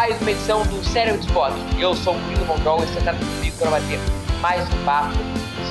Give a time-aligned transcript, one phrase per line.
[0.00, 1.52] Mais uma edição do Cérebro de Spot.
[1.78, 3.98] Eu sou o Bruno Mondragon e você está comigo para bater
[4.40, 5.12] mais um papo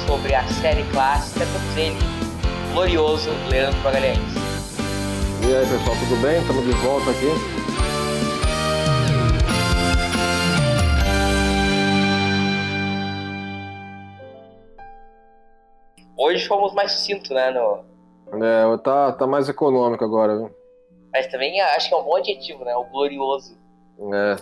[0.06, 1.98] sobre a série clássica, todos ele,
[2.72, 4.20] glorioso Leandro Magalhães.
[5.42, 6.40] E aí pessoal, tudo bem?
[6.42, 7.26] Estamos de volta aqui.
[16.16, 17.50] Hoje fomos mais sucinto, né?
[17.50, 17.84] No...
[18.46, 20.52] É, tá, tá mais econômico agora, viu?
[21.12, 22.76] Mas também acho que é um bom adjetivo, né?
[22.76, 23.58] O glorioso.
[24.14, 24.36] É,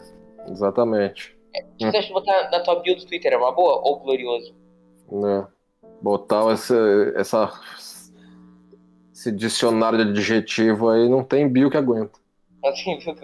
[0.51, 1.35] exatamente.
[1.55, 3.33] O que você acha de botar na tua bio do Twitter?
[3.33, 3.81] É uma boa?
[3.83, 4.55] Ou glorioso?
[5.11, 5.47] Né?
[6.01, 6.73] Botar esse,
[7.15, 7.51] essa,
[9.11, 12.19] esse dicionário de adjetivo aí não tem bio que aguenta.
[12.63, 13.19] Assim, tudo,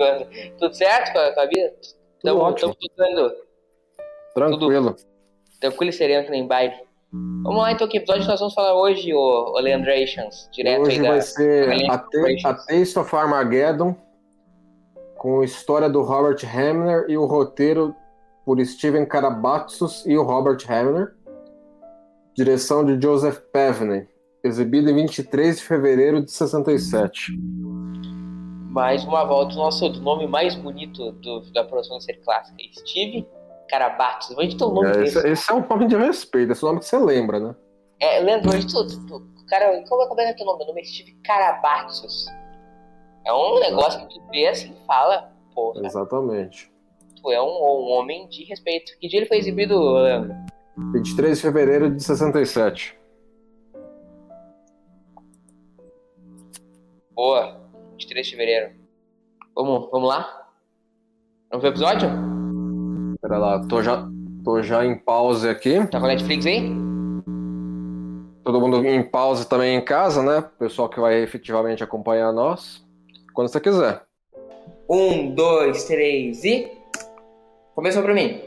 [0.57, 1.73] tudo certo com a, com a vida?
[2.21, 2.75] Tudo ótimo.
[2.81, 3.43] Estamos tudo
[4.33, 4.95] Tranquilo.
[5.59, 6.75] tranquilo e sereno que nem baile.
[7.11, 11.03] Vamos lá então, que episódio nós vamos falar hoje, o, o Leandrations, direto Hoje aí
[11.03, 11.09] da...
[11.09, 12.09] vai ser a, Ta-
[12.45, 13.95] a Taste of Armageddon,
[15.23, 17.95] com a história do Robert Hamner e o roteiro
[18.45, 21.15] por Steven Karabatsos e o Robert Hamner.
[22.35, 24.05] Direção de Joseph Pevney.
[24.43, 27.31] Exibido em 23 de fevereiro de 67.
[28.69, 33.25] Mais uma volta nosso do nome mais bonito do, da produção de série clássica, Steve
[33.69, 34.29] Carabatos.
[34.37, 35.05] Onde tem o nome É, dele?
[35.05, 37.55] esse, esse é um nome de respeito, esse é o nome que você lembra, né?
[38.01, 38.85] É, Leandro, onde tu,
[39.47, 40.57] cara, como é, como é que é teu nome?
[40.57, 42.25] Meu nome é Steve Carabatos.
[43.25, 46.71] É um negócio que tu vê assim e fala, porra, Exatamente.
[47.21, 48.97] tu é um, um homem de respeito.
[48.99, 50.35] Que dia ele foi exibido, Leandro?
[50.93, 52.97] 23 de fevereiro de 67.
[57.11, 58.71] Boa, 23 de fevereiro.
[59.55, 60.47] Vamos, vamos lá?
[61.49, 62.09] Vamos ver o episódio?
[63.21, 64.05] Pera lá, tô já,
[64.43, 65.85] tô já em pause aqui.
[65.87, 66.69] Tá com a Netflix aí?
[68.43, 70.39] Todo mundo em pause também em casa, né?
[70.39, 72.83] O pessoal que vai efetivamente acompanhar nós.
[73.33, 74.03] Quando você quiser.
[74.89, 76.71] Um, dois, três e.
[77.73, 78.41] Começou pra mim.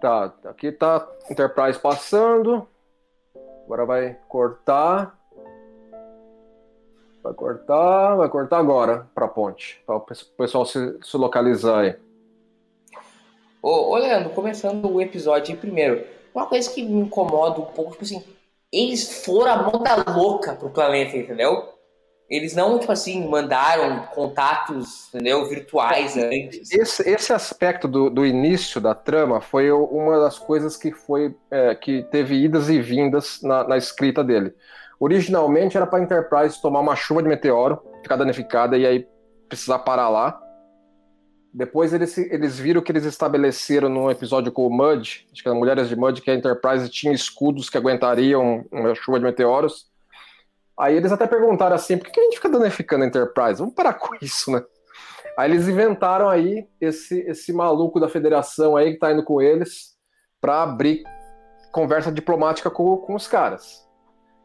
[0.00, 2.66] Tá, aqui tá Enterprise passando.
[3.64, 5.18] Agora vai cortar.
[7.22, 9.82] Vai cortar, vai cortar agora pra ponte.
[9.84, 10.00] Para o
[10.38, 11.96] pessoal se, se localizar aí.
[13.62, 16.06] Ô, ô, Leandro, começando o episódio primeiro.
[16.34, 18.24] Uma coisa que me incomoda um pouco, tipo assim,
[18.72, 21.79] eles foram a mão da louca pro planeta, entendeu?
[22.30, 26.70] Eles não, tipo assim, mandaram contatos, entendeu, virtuais antes.
[26.70, 31.74] Esse, esse aspecto do, do início da trama foi uma das coisas que foi é,
[31.74, 34.54] que teve idas e vindas na, na escrita dele.
[35.00, 39.08] Originalmente era para Enterprise tomar uma chuva de meteoro, ficar danificada e aí
[39.48, 40.40] precisar parar lá.
[41.52, 45.58] Depois eles, eles viram que eles estabeleceram num episódio com o Mud, acho que era
[45.58, 49.89] Mulheres de Mud, que a Enterprise tinha escudos que aguentariam uma chuva de meteoros.
[50.80, 53.58] Aí eles até perguntaram assim, por que a gente fica danificando a Enterprise?
[53.58, 54.64] Vamos parar com isso, né?
[55.36, 59.94] Aí eles inventaram aí esse, esse maluco da federação aí que tá indo com eles
[60.40, 61.02] para abrir
[61.70, 63.86] conversa diplomática com, com os caras.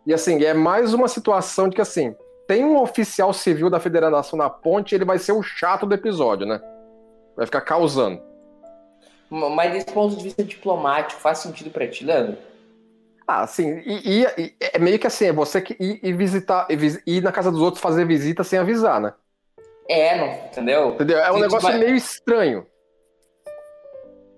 [0.06, 2.14] E assim, é mais uma situação de que assim,
[2.46, 6.46] tem um oficial civil da federação na ponte, ele vai ser o chato do episódio,
[6.46, 6.62] né?
[7.38, 8.22] Vai ficar causando.
[9.30, 12.38] Mas desse ponto de vista diplomático, faz sentido pra ti, Leandro?
[13.28, 16.68] Ah, assim, e, e- e é meio que assim, é você que ir, ir visitar,
[16.70, 19.14] ir, ir na casa dos outros fazer visita sem avisar, né?
[19.90, 20.90] É, não, entendeu?
[20.90, 21.18] Entendeu?
[21.20, 22.66] É um Sim, negócio vai- meio estranho.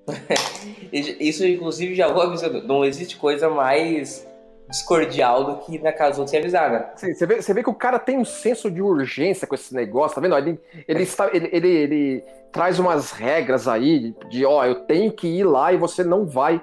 [0.92, 4.26] Isso, inclusive, já vou avisando, não existe coisa mais
[4.70, 6.90] discordial do que na casa dos outros sem avisar, né?
[6.94, 9.73] Assim, você, vê, você vê que o cara tem um senso de urgência com esse
[9.73, 10.38] negócio, tá vendo?
[10.38, 15.28] Ele, ele, está, ele, ele, ele traz umas regras aí de, ó, eu tenho que
[15.28, 16.61] ir lá e você não vai.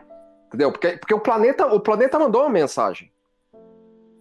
[0.54, 0.70] Entendeu?
[0.70, 3.10] Porque, porque o, planeta, o planeta mandou uma mensagem.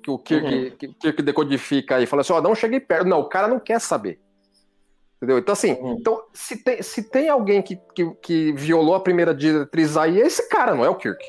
[0.02, 0.46] Que o Kirk,
[0.88, 0.94] Uhum.
[1.00, 2.08] Kirk decodifica aí.
[2.08, 3.06] Fala assim, ó, não cheguei perto.
[3.08, 4.20] Não, o cara não quer saber.
[5.18, 5.38] Entendeu?
[5.38, 5.98] Então, assim, Uhum.
[6.00, 10.26] então, se, tem, se tem alguém que, que, que violou a primeira diretriz aí, é
[10.26, 11.24] esse cara, não é o Kirk.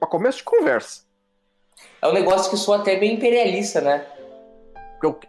[0.00, 1.02] Pra começo de conversa.
[2.00, 4.06] É um negócio que soa até bem imperialista, né?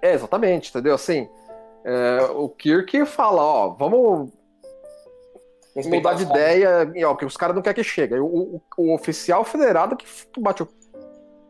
[0.01, 0.95] É, exatamente, entendeu?
[0.95, 1.27] Assim,
[1.83, 4.31] é, o Kirk fala, ó, vamos.
[5.85, 8.15] Mudar de ideia, e, ó, que os caras não querem que chegue.
[8.19, 10.05] O, o- o oficial federado que,
[10.39, 10.67] bate o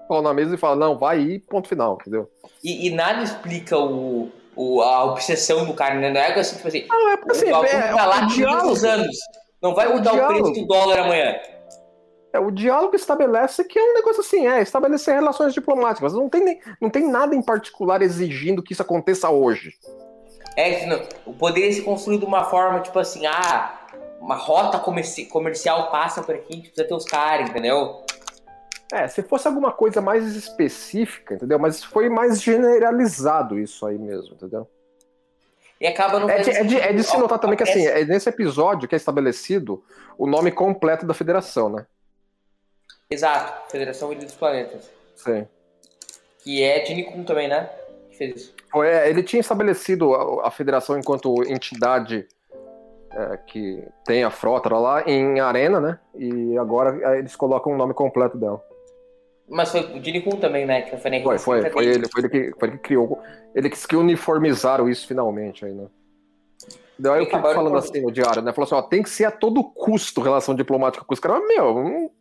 [0.08, 2.30] pau na mesa e fala, não, vai aí, ponto final, entendeu?
[2.64, 6.10] E, e nada explica o, o- a obsessão do cara, né?
[6.12, 8.28] Não é assim, tipo assim, Não, é porque assim, o é, tá lá o há
[8.28, 9.18] 500 diálogo, anos.
[9.62, 10.44] Não vai É o mudar o, diálogo.
[10.44, 11.36] preço do dólar amanhã.
[12.34, 16.14] é, o diálogo estabelece que é um negócio assim, é estabelecer relações diplomáticas.
[16.14, 19.74] Não tem, nem- não tem nada em particular exigindo que isso aconteça hoje.
[20.56, 21.00] É, não,
[21.36, 23.77] poderia ser construído de uma forma, tipo assim, ah,
[24.20, 28.04] uma rota comerci- comercial passa por aqui, a gente precisa ter os caras, entendeu?
[28.92, 31.60] É, se fosse alguma coisa mais específica, entendeu?
[31.60, 34.68] Mas foi mais generalizado isso aí mesmo, entendeu?
[35.80, 38.04] E acaba não É de, é de- é de se notar também que assim, é
[38.06, 39.84] nesse episódio que é estabelecido
[40.18, 41.86] o nome completo da federação, né?
[43.10, 44.90] Exato, Federação Ilha dos Planetas.
[45.16, 45.48] Sim.
[46.40, 47.70] Que é Nikun também, né?
[48.10, 48.56] Que fez isso.
[48.84, 52.28] É, ele tinha estabelecido a, a federação enquanto entidade
[53.18, 56.00] é, que tem a frota lá em Arena, né?
[56.14, 58.62] E agora é, eles colocam o nome completo dela.
[59.50, 60.84] Mas foi o Nikun também, né?
[60.84, 63.20] Que foi, Foi, foi, foi ele, foi ele que, foi ele que criou.
[63.56, 65.88] Eles que uniformizaram isso finalmente aí, né?
[67.00, 68.52] Daí eu fico falando assim no diário, né?
[68.52, 71.40] Falou assim, ó, tem que ser a todo custo relação diplomática com os caras.
[71.40, 72.12] Mas, meu, não,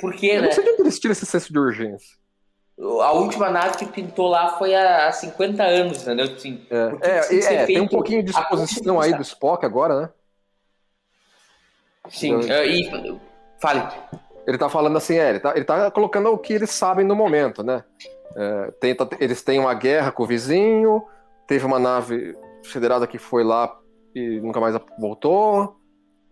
[0.00, 0.46] Por eu quê, né?
[0.46, 2.16] não sei de onde eles tiram esse senso de urgência.
[2.78, 6.26] A última nave que pintou lá foi há há 50 anos, entendeu?
[6.26, 10.10] Assim, É, é, é, tem um pouquinho de exposição aí do Spock agora, né?
[12.08, 12.32] Sim.
[12.32, 13.18] Eu- é, E,
[13.60, 13.82] fale.
[14.46, 17.16] Ele tá falando assim, é, ele tá, ele tá colocando o que eles sabem no
[17.16, 17.82] momento, né?
[18.36, 21.02] É, tenta- eles têm uma guerra com o vizinho,
[21.46, 23.76] teve uma nave federada que foi lá
[24.14, 25.76] e nunca mais voltou.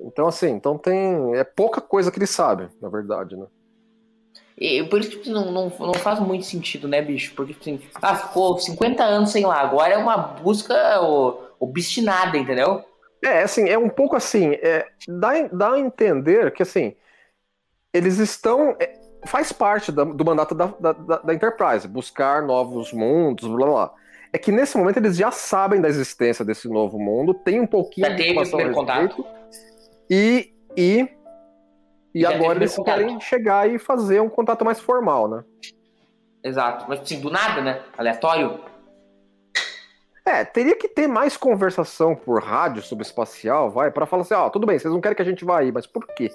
[0.01, 1.35] Então, assim, então tem.
[1.37, 3.47] É pouca coisa que eles sabem, na verdade, né?
[4.57, 7.35] E, por isso que não, não, não faz muito sentido, né, bicho?
[7.35, 11.01] Porque, assim, ah, ficou 50 anos sem lá, agora é uma busca
[11.59, 12.85] obstinada, entendeu?
[13.25, 16.95] É, assim, é um pouco assim, é, dá, dá a entender que, assim,
[17.93, 18.77] eles estão.
[18.79, 18.93] é,
[19.27, 23.95] faz parte da- do mandato da, da, da- Enterprise, buscar novos mundos, blá blá blá.
[24.33, 28.07] É que nesse momento eles já sabem da existência desse novo mundo, tem um pouquinho
[28.09, 29.25] Já de informação a respeito,
[30.11, 31.09] e, e,
[32.15, 35.45] e Já agora eles primeiro querem chegar e fazer um contato mais formal, né?
[36.43, 36.85] Exato.
[36.89, 37.81] Mas, assim, do nada, né?
[37.97, 38.61] Aleatório.
[40.27, 44.49] É, teria que ter mais conversação por rádio sobre espacial, vai, pra falar assim, ó,
[44.49, 46.31] tudo bem, vocês não querem que a gente vá aí, mas por quê?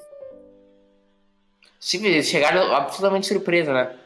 [1.79, 3.97] Se eles chegaram absolutamente surpresa, né?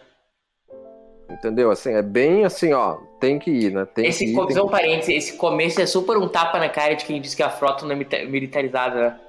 [1.30, 1.70] Entendeu?
[1.72, 3.86] Assim, é bem assim, ó, tem que ir, né?
[3.86, 6.60] Tem que Esse, ir, co- tem um que- parênteses, esse começo é super um tapa
[6.60, 9.20] na cara de quem diz que a frota não é militarizada, né?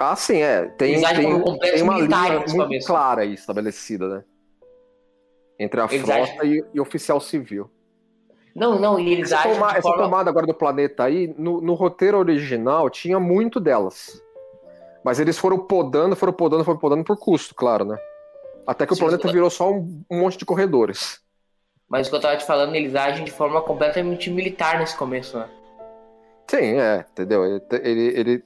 [0.00, 0.64] Ah, sim, é.
[0.76, 2.86] Tem, tem, completos tem uma linha muito começo.
[2.86, 4.24] clara aí estabelecida, né?
[5.58, 7.70] Entre a Eles frota agem- e, e oficial civil.
[8.54, 10.04] Não, não, e eles Essa, agem toma- essa forma...
[10.04, 14.22] tomada agora do planeta aí, no, no roteiro original, tinha muito delas.
[15.02, 17.98] Mas eles foram podando, foram podando, foram podando por custo, claro, né?
[18.66, 19.34] Até que o Sim, planeta sim.
[19.34, 21.20] virou só um, um monte de corredores.
[21.88, 25.38] Mas o que eu tava te falando, eles agem de forma completamente militar nesse começo,
[25.38, 25.48] né?
[26.48, 27.44] Sim, é, entendeu?
[27.44, 28.44] Ele, ele, ele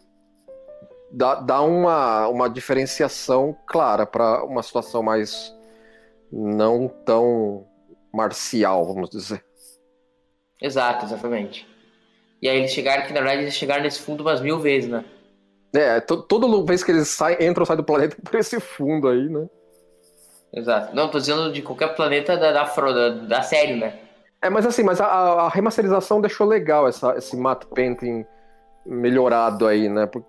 [1.13, 5.55] dá, dá uma, uma diferenciação clara para uma situação mais
[6.33, 7.67] não tão
[8.13, 9.45] marcial, vamos dizer.
[10.61, 11.67] Exato, exatamente.
[12.43, 15.05] E aí eles chegaram que, na verdade, eles chegaram nesse fundo umas mil vezes, né?
[15.75, 19.09] É, to, toda vez que eles saem, entram ou saem do planeta por esse fundo
[19.09, 19.47] aí, né?
[20.53, 20.95] Exato.
[20.97, 23.99] Não, tô dizendo de qualquer planeta da, da, da, da série, né?
[24.41, 28.25] É, mas assim, mas a, a- remasterização deixou legal essa, esse matte painting
[28.87, 30.07] melhorado aí, né?
[30.07, 30.25] Por-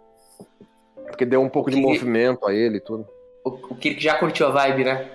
[1.08, 3.08] Porque deu um pouco de Que- movimento a ele e tudo.
[3.46, 5.10] O, o Kirk já curtiu a vibe, né?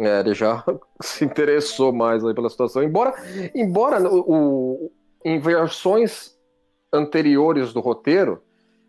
[0.00, 0.64] É, ele já
[1.02, 2.82] se interessou mais aí pela situação.
[2.82, 3.14] Embora,
[3.54, 4.24] embora o,
[4.86, 4.92] o-
[5.24, 6.34] em versões
[6.92, 8.42] anteriores do roteiro,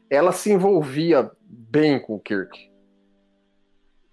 [0.10, 2.70] ela se envolvia bem com o Kirk.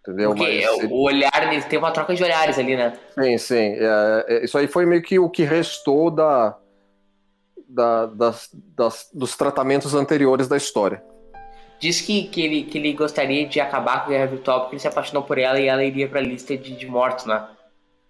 [0.00, 0.34] Entendeu?
[0.34, 2.98] Porque Mas, o olhar, eles têm uma troca de olhares ali, né?
[3.14, 3.76] sim, sim.
[3.78, 6.56] É, é, isso aí foi meio que o que restou da,
[7.68, 11.02] da- das- das- dos tratamentos anteriores da história.
[11.78, 14.80] Diz que, que, ele, que ele gostaria de acabar com a Guerra Virtual porque ele
[14.80, 17.48] se apaixonou por ela e ela iria pra lista de, de mortos, né?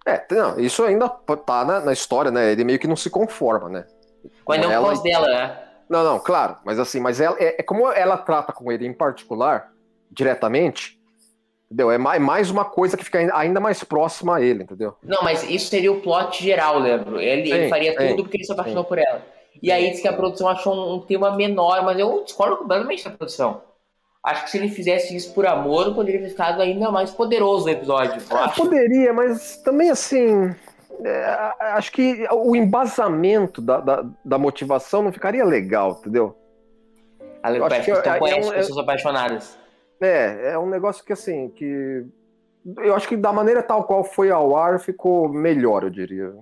[0.07, 2.51] É, não, isso ainda tá na, na história, né?
[2.51, 3.85] Ele meio que não se conforma, né?
[4.47, 5.59] Mas não Ela- por causa dela, né?
[5.89, 8.93] Não, não, claro, mas assim, mas ela, é, é como ela trata com ele em
[8.93, 9.71] particular,
[10.11, 10.99] diretamente,
[11.65, 11.91] entendeu?
[11.91, 14.95] É mais, mais uma coisa que fica ainda- mais próxima a ele, entendeu?
[15.03, 17.19] Não, mas isso seria o plot geral, Leandro.
[17.19, 19.25] Ele, ele Sim, faria sim, tudo porque ele se apaixonou por ela.
[19.61, 23.11] E aí diz que a produção achou um, tema menor, mas eu discordo completamente da
[23.11, 23.61] produção.
[24.23, 27.69] Acho que se ele fizesse isso por amor, poderia ter ficado ainda mais poderoso o
[27.69, 28.21] episódio.
[28.31, 30.53] Ah, poderia, mas também assim.
[31.03, 36.35] é, acho que o embasamento da, da, da motivação não ficaria legal, entendeu?
[37.41, 39.57] Ali Eu acho que é- é um- é- pessoas apaixonadas.
[40.01, 42.05] É, é um negócio que assim, que.
[42.77, 46.33] Eu acho que da maneira tal qual foi ao ar ficou melhor, eu diria.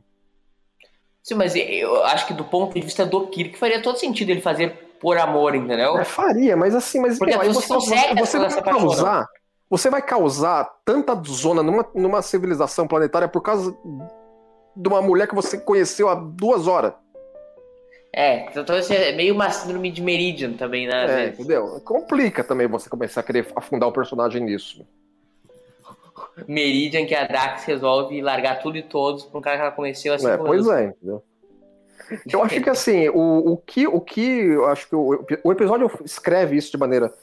[1.27, 4.39] Sim, mas eu acho que do ponto de vista do Kirk faria todo sentido ele
[4.39, 5.98] fazer por amor, entendeu?
[5.98, 9.27] É, faria, mas assim, mas Porque pessoas você, você quando vai causar.
[9.69, 13.77] Você vai causar tanta zona numa, numa civilização planetária por causa
[14.74, 16.93] de uma mulher que você conheceu há duas horas.
[18.15, 21.03] É, então isso é meio uma síndrome de Meridian também, né?
[21.03, 21.39] É, vezes.
[21.41, 21.81] entendeu?
[21.84, 24.88] Complica também você começar a querer afundar o personagem nisso.
[26.48, 30.13] Meridian que a Dax resolve largar tudo e todos pra um cara que ela conheceu
[30.13, 31.24] assim É, pois é, entendeu?
[32.32, 35.91] Eu acho que assim, o, o que o que eu acho que o, o episódio
[36.06, 37.13] escreve isso de maneira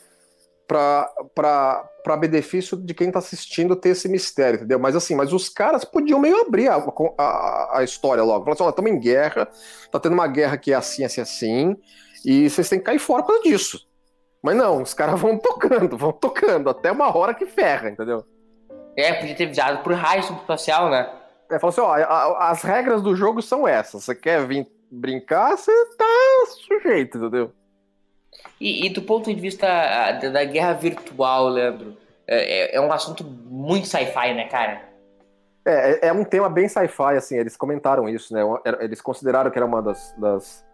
[0.67, 4.79] para benefício de quem tá assistindo ter esse mistério, entendeu?
[4.79, 6.77] Mas assim, mas os caras podiam meio abrir a,
[7.19, 8.45] a, a história logo.
[8.45, 9.49] Falar assim, estamos em guerra,
[9.91, 11.77] tá tendo uma guerra que é assim, assim, assim,
[12.25, 13.87] e vocês têm que cair fora por causa disso.
[14.43, 18.25] Mas não, os caras vão tocando, vão tocando, até uma hora que ferra, entendeu?
[18.97, 21.09] É, podia ter visado por raio subespacial, né?
[21.51, 24.05] É, fala assim, ó, a- a- as regras do jogo são essas.
[24.05, 26.05] Você quer vir brincar, você tá
[26.49, 27.53] sujeito, entendeu?
[28.61, 31.97] E, e do ponto de vista da, da guerra virtual, Leandro,
[32.27, 34.83] é, é- é um assunto muito sci-fi, né, cara?
[35.67, 38.41] É, é- é um tema bem sci-fi, assim, eles comentaram isso, né?
[38.81, 40.15] Eles consideraram que era uma das.
[40.19, 40.65] das,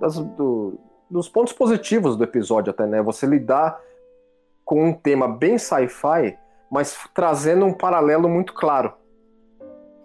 [0.00, 0.78] das- do-
[1.10, 3.00] dos pontos positivos do episódio, até, né?
[3.02, 3.80] Você lidar
[4.62, 6.38] com um tema bem sci-fi,
[6.70, 8.92] mas trazendo um paralelo muito claro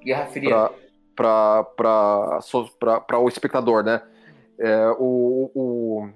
[0.04, 0.70] Guerra Fria.
[1.16, 1.66] para
[3.20, 4.02] o espectador, né?
[4.60, 6.10] É, o, o-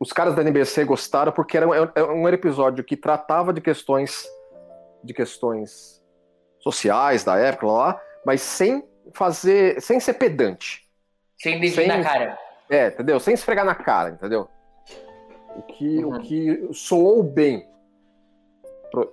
[0.00, 4.26] os caras da NBC gostaram porque era um, era um episódio que tratava de questões
[5.02, 6.02] de questões
[6.60, 8.82] sociais da época lá, mas sem
[9.12, 10.88] fazer, sem ser pedante.
[11.38, 12.38] Sem sem- na cara.
[12.70, 13.20] É, entendeu?
[13.20, 14.48] Sem esfregar na cara, entendeu?
[15.56, 16.16] O que, Uhum.
[16.16, 17.68] o que soou bem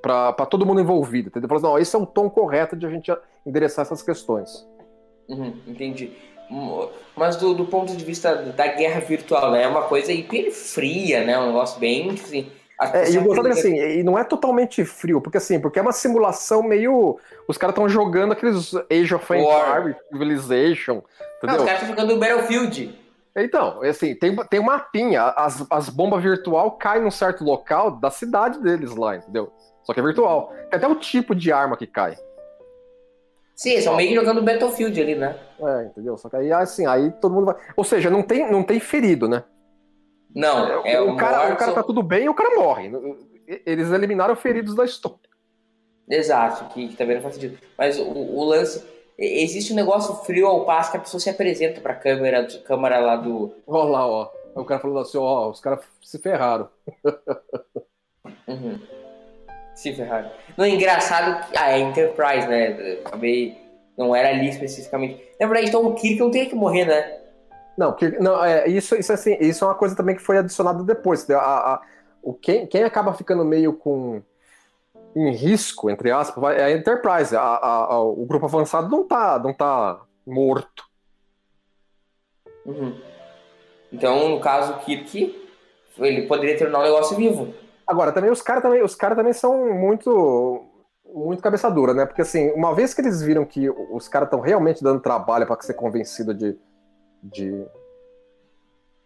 [0.02, 1.48] para todo mundo envolvido, entendeu?
[1.48, 3.12] Falou assim, não, esse é o tom correto de a gente
[3.46, 4.68] endereçar essas questões.
[5.28, 6.12] Uhum, entendi.
[6.50, 9.64] Hum, Mas do, do ponto de vista da guerra virtual, né?
[9.64, 11.40] É uma coisa hiper fria, né?
[11.40, 12.52] Um negócio bem, assim...
[12.78, 15.60] as É, e o gostado é que assim, e não é totalmente frio, porque assim,
[15.60, 17.18] porque é uma simulação meio.
[17.48, 19.26] Os caras estão jogando aqueles Age of.
[19.34, 21.66] Empires, Civilization, Não, os entendeu?
[21.66, 23.01] caras estão jogando Battlefield.
[23.36, 27.92] Então, é assim, tem, tem um mapinha, as, as bombas virtual caem num certo local
[27.92, 29.52] da cidade deles lá, entendeu?
[29.84, 30.54] Só que é virtual.
[30.70, 32.18] Tem até o tipo de arma que cai.
[33.56, 35.40] Sim, estão meio que jogando Battlefield ali, né?
[35.60, 36.18] É, entendeu?
[36.18, 37.56] Só que aí, assim, aí todo mundo vai.
[37.76, 39.44] Ou seja, não tem, não tem ferido, né?
[40.34, 42.92] Não, é o, o cara, o cara tá tudo bem e o cara morre.
[43.66, 45.20] Eles eliminaram feridos da história.
[46.10, 47.58] Exato, que, que também não faz sentido.
[47.78, 48.84] Mas o, o lance.
[49.18, 53.16] Existe um negócio frio ao passo que a pessoa se apresenta pra câmera, câmera lá
[53.16, 53.54] do.
[53.68, 54.30] Olha lá, ó.
[54.56, 56.68] O cara falando assim, ó, os caras se ferraram.
[58.48, 58.80] Uhum.
[59.76, 60.30] Se ferraram.
[60.58, 61.58] Não, engraçado que.
[61.58, 63.00] Ah, é Enterprise, né?
[63.06, 63.58] Acabei.
[63.98, 65.22] Não era ali especificamente.
[65.40, 67.18] Na verdade, então o Kirk não teria que morrer, né?
[67.78, 70.84] Não, que, não é, isso, isso, assim, isso é uma coisa também que foi adicionada
[70.84, 71.30] depois.
[71.30, 71.82] A, a-
[72.22, 74.22] o, quem, quem acaba ficando meio com
[75.16, 77.36] em risco, entre aspas, é a Enterprise.
[77.36, 80.84] A- a- a- o grupo avançado não tá, não tá morto.
[82.66, 83.00] Uhum.
[83.92, 85.40] Então, no caso, o Kirk.
[85.98, 87.54] Ele poderia terminar o negócio vivo.
[87.86, 90.66] Agora, também os caras também, os cara também são muito
[91.14, 92.06] muito cabeça dura, né?
[92.06, 95.60] Porque assim, uma vez que eles viram que os caras estão realmente dando trabalho para
[95.62, 96.58] ser convencido de,
[97.22, 97.66] de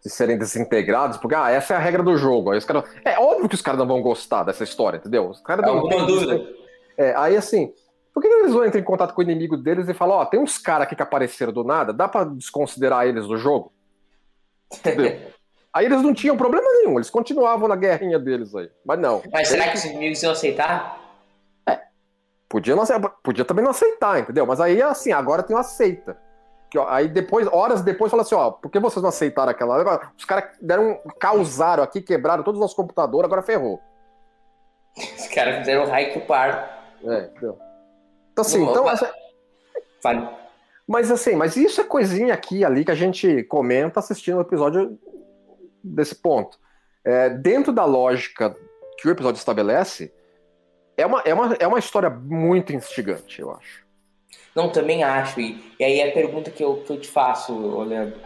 [0.06, 2.52] de serem desintegrados, porque ah, essa é a regra do jogo.
[2.52, 5.30] Aí os caras, é óbvio que os caras não vão gostar dessa história, entendeu?
[5.32, 6.48] Os caras não Alguma têm dúvida.
[6.96, 7.74] É, aí assim,
[8.14, 10.40] por que eles não entram em contato com o inimigo deles e falam, ó, tem
[10.40, 13.74] uns caras aqui que apareceram do nada, dá pra desconsiderar eles do jogo?
[14.72, 15.20] Entendeu?
[15.74, 18.70] aí eles não tinham problema nenhum, eles continuavam na guerrinha deles aí.
[18.86, 19.24] Mas não.
[19.32, 21.02] Mas será que os inimigos iam aceitar?
[22.48, 22.84] Podia, não,
[23.24, 24.46] podia também não aceitar, entendeu?
[24.46, 26.16] Mas aí, assim, agora tem uma aceita.
[26.76, 30.12] Que, ó, aí depois, horas depois, fala assim, ó, por que vocês não aceitaram aquela?
[30.18, 33.80] Os caras deram, causaram aqui, quebraram todos os nossos computadores, agora ferrou.
[34.98, 36.94] Os caras fizeram raio par.
[37.02, 37.58] É, entendeu?
[38.34, 39.14] Então, assim, Não, então, essa-
[40.02, 40.28] Fale.
[40.86, 45.00] mas assim, mas isso é coisinha aqui ali que a gente comenta assistindo o episódio
[45.82, 46.60] desse ponto.
[47.06, 48.54] É, dentro da lógica
[48.98, 50.14] que o episódio estabelece,
[50.98, 53.85] é uma, é, uma, é uma história muito instigante, eu acho.
[54.56, 55.40] Não, também acho.
[55.40, 58.20] E, e aí a pergunta que eu, que eu te faço, Leandro.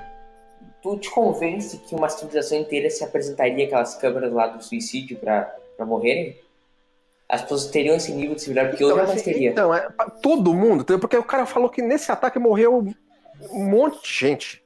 [0.82, 5.42] Tu te convence que uma civilização inteira se apresentaria aquelas câmeras lá do suicídio pra,
[5.76, 6.38] pra morrerem?
[7.28, 9.52] As pessoas teriam esse nível de civilidade, porque Então, jamais assim, teria.
[9.52, 9.88] então, é,
[10.22, 12.88] todo mundo, porque o cara falou que nesse ataque morreu
[13.52, 14.64] um monte de gente.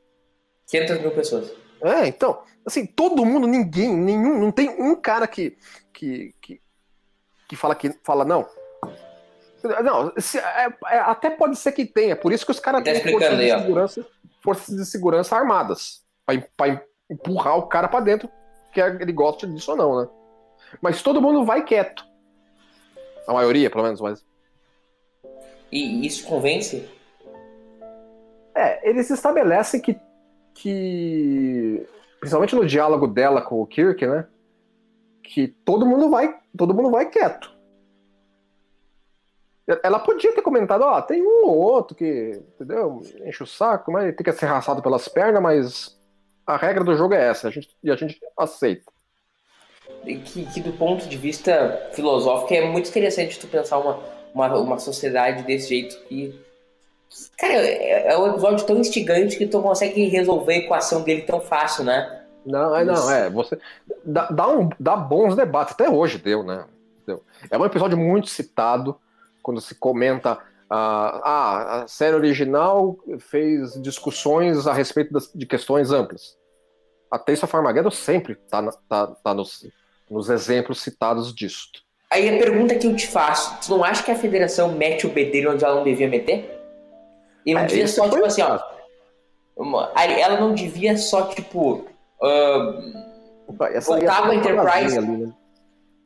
[0.68, 1.52] 500 mil pessoas.
[1.82, 5.58] É, então, assim, todo mundo, ninguém, nenhum, não tem um cara que
[5.94, 6.62] que, que,
[7.48, 8.46] que fala que fala não.
[9.64, 12.92] Não, se, é, é, até pode ser que tenha, por isso que os caras Tá
[12.92, 14.08] têm forças de, segurança,
[14.42, 16.04] forças de segurança armadas
[16.58, 18.30] para empurrar o cara pra dentro,
[18.74, 20.10] quer ele goste disso ou não, né?
[20.82, 22.06] Mas todo mundo vai quieto.
[23.26, 24.26] A maioria, pelo menos, mas
[25.72, 26.90] E isso convence?
[28.54, 29.98] É, eles estabelecem que,
[30.54, 31.88] que
[32.20, 34.28] principalmente no diálogo dela com o Kirk, né?
[35.24, 37.53] Que todo mundo vai, todo mundo vai quieto.
[39.82, 43.02] Ela podia ter comentado, ó, tem um ou outro que, entendeu?
[43.26, 46.00] Enche o saco, mas tem que ser arrastado pelas pernas, mas
[46.46, 48.92] a regra do jogo é essa, a gente, e a gente aceita.
[50.04, 54.00] Que, que do ponto de vista filosófico é muito interessante tu pensar uma,
[54.34, 56.38] uma, uma sociedade desse jeito que.
[57.38, 61.40] Cara, é, é um episódio tão instigante que tu consegue resolver a equação dele tão
[61.40, 62.22] fácil, né?
[62.46, 63.30] Não, é, não, é.
[63.30, 63.58] Você
[64.04, 66.66] dá, dá, um, dá bons debates, até hoje deu, né?
[67.08, 67.24] Deu.
[67.50, 69.00] É um episódio muito citado
[69.44, 70.40] quando se comenta.
[70.70, 76.36] ah, ah, a série original fez discussões a respeito das- de questões amplas.
[77.12, 79.68] A Taste of Armageddon sempre tá, na- tá, tá nos,
[80.10, 81.68] nos exemplos citados disso.
[82.10, 85.12] Aí a pergunta que eu te faço, tu não acha que a federação mete o
[85.12, 86.60] bedelho onde ela não devia meter?
[87.46, 88.60] E não É, devia só, tipo assim, ó.
[89.98, 91.86] ela não devia só, tipo.
[92.22, 94.98] é Voltava a a Enterprise.
[94.98, 95.34] ali, né?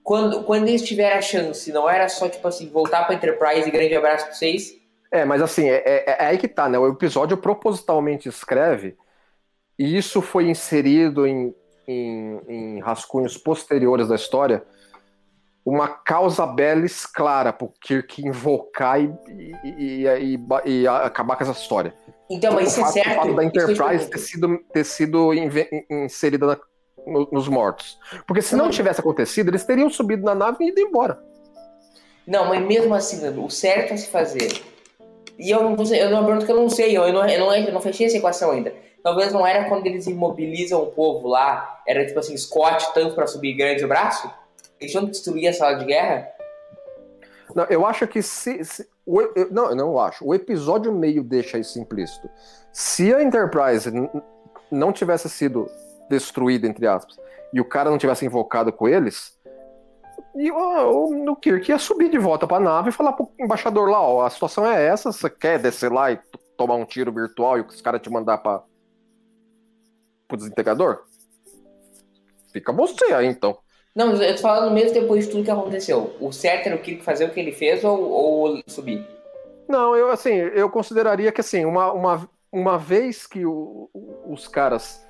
[0.07, 3.71] Quando, quando eles tiveram a chance, não era só, tipo assim, voltar pra Enterprise e
[3.71, 4.73] grande abraço pra vocês.
[5.11, 6.79] É, mas assim, é, é- é aí que tá, né?
[6.79, 8.95] O episódio propositalmente escreve,
[9.77, 11.53] e isso foi inserido em,
[11.85, 14.63] em- em rascunhos posteriores da história,
[15.65, 21.51] uma causa belis clara pro Kirk invocar e, e- e- e- e acabar com essa
[21.51, 21.93] história.
[22.29, 23.11] Então, mas isso é certo.
[23.11, 25.31] o fato da Enterprise ter sido, ter sido
[25.89, 26.59] inserida na-
[27.07, 27.97] no- nos mortos.
[28.27, 31.19] Porque se não tivesse acontecido, eles teriam subido na nave e ido embora.
[32.25, 34.61] Não, mas mesmo assim, o certo a se fazer.
[35.39, 37.55] E eu não tô, eu não pergunto que eu não sei, eu não, eu não,
[37.55, 38.73] eu não fechei essa equação ainda.
[39.03, 43.27] Talvez não era quando eles imobilizam o povo lá, era tipo assim, Scott tanto pra
[43.27, 44.29] subir grande braço?
[44.79, 46.27] Eles tinham que destruir a sala de guerra?
[47.55, 48.63] Não, eu acho que se.
[48.65, 50.25] se- o eu- não, eu não acho.
[50.27, 52.29] O episódio meio deixa isso implícito.
[52.73, 53.89] Se a Enterprise
[54.69, 55.69] não tivesse sido
[56.09, 57.17] destruída, entre aspas,
[57.53, 59.37] e o cara não tivesse invocado com eles,
[60.35, 63.89] e o, o, o Kirk ia subir de volta pra nave e falar pro embaixador
[63.89, 66.19] lá: ó, a situação é essa, você quer descer lá e
[66.55, 68.61] tomar um tiro virtual e os caras te mandar pra,
[70.27, 71.03] pro desintegrador?
[72.53, 73.57] Fica você aí então.
[73.95, 76.15] Não, eu tô falando mesmo depois de tudo que aconteceu.
[76.19, 79.07] O certo era o Kirk fazer o que ele fez ou, ou subir?
[79.67, 84.47] Não, eu assim, eu consideraria que assim, uma, uma, uma vez que o- o- os
[84.47, 85.03] caras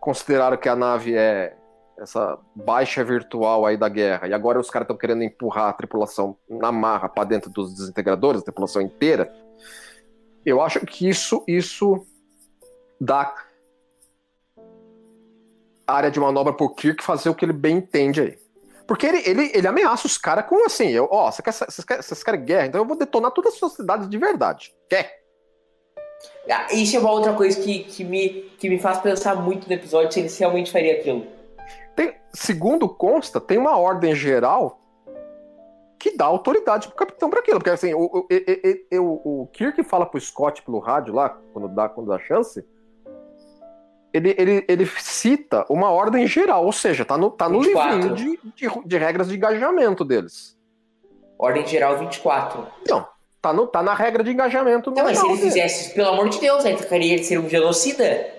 [0.00, 1.56] consideraram que a nave é
[1.98, 6.36] essa baixa virtual aí da guerra, e agora os caras estão querendo empurrar a tripulação
[6.48, 9.30] na marra para dentro dos desintegradores, a tripulação inteira,
[10.44, 12.06] eu acho que isso, isso
[12.98, 13.34] dá
[15.86, 18.38] área de manobra pro Kirk fazer o que ele bem entende aí.
[18.86, 22.44] Porque ele, ele, ele ameaça os caras com assim, ó, quer, vocês querem, vocês querem
[22.44, 22.66] guerra?
[22.66, 24.74] Então eu vou detonar todas as suas cidades de verdade.
[24.88, 25.19] Quer?
[26.50, 29.72] Ah, Isso é uma outra coisa que, que, me, que me faz pensar muito no
[29.72, 31.26] episódio se ele realmente faria aquilo.
[31.94, 34.80] Tem, segundo consta, tem uma ordem geral
[35.98, 37.58] que dá autoridade pro capitão para aquilo.
[37.58, 38.26] Porque assim, o, o,
[38.98, 42.64] o, o Kirk fala pro Scott pelo rádio lá, quando dá, quando dá chance,
[44.12, 47.98] ele, ele, ele cita uma ordem geral, ou seja, tá no, tá no 24.
[47.98, 50.58] livrinho de, de, de regras de engajamento deles.
[51.38, 52.66] Ordem geral 24.
[52.82, 53.06] Então,
[53.40, 55.52] tá, no, tá na regra de engajamento Não, mas se ele deles.
[55.54, 58.34] fizesse isso, pelo amor de Deus, aí ficaria ele ser um genocida.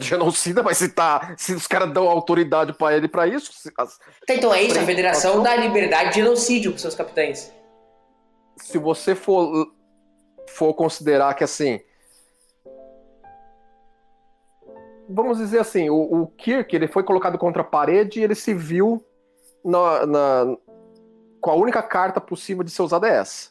[0.00, 4.34] genocida, mas se tá, se os caras dão autoridade pra ele pra isso, as- Tá,
[4.34, 7.52] então é isso, a federação dá liberdade de genocídio pros seus capitães.
[8.56, 9.66] se você for
[10.50, 11.80] for considerar que assim,
[15.08, 18.54] vamos dizer assim, o, o Kirk ele foi colocado contra a parede e ele se
[18.54, 19.04] viu
[19.64, 20.56] na, na-
[21.40, 23.50] com a única carta possível de ser usada é essa.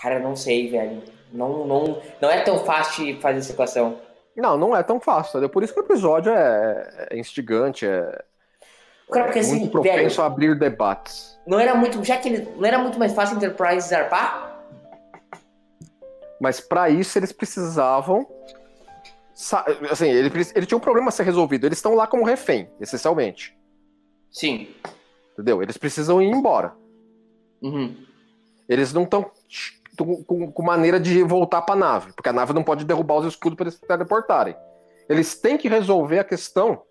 [0.00, 1.02] Cara, não sei, velho.
[1.32, 3.98] Não, não, não é tão fácil de fazer essa equação.
[4.36, 5.48] Não, não é tão fácil, entendeu?
[5.48, 8.22] Por isso que o episódio é, é instigante, é,
[9.10, 11.38] Cara, porque é assim, muito velho, propenso a abrir debates.
[11.46, 12.02] não era muito.
[12.04, 12.48] Já que ele.
[12.56, 14.58] Não era muito mais fácil Enterprise zarpar?
[16.40, 18.26] Mas para isso eles precisavam.
[19.34, 21.66] sa- Assim, ele, ele tinha um problema a ser resolvido.
[21.66, 23.56] Eles estão lá como refém, essencialmente.
[24.30, 24.68] Sim.
[25.34, 25.62] Entendeu?
[25.62, 26.74] Eles precisam ir embora.
[27.62, 27.94] Uhum.
[28.72, 29.30] Eles não estão
[30.26, 33.56] com, com, maneira de voltar pra nave, porque a nave não pode derrubar os escudos
[33.56, 34.56] para eles se teleportarem.
[35.08, 36.82] Eles têm que resolver a questão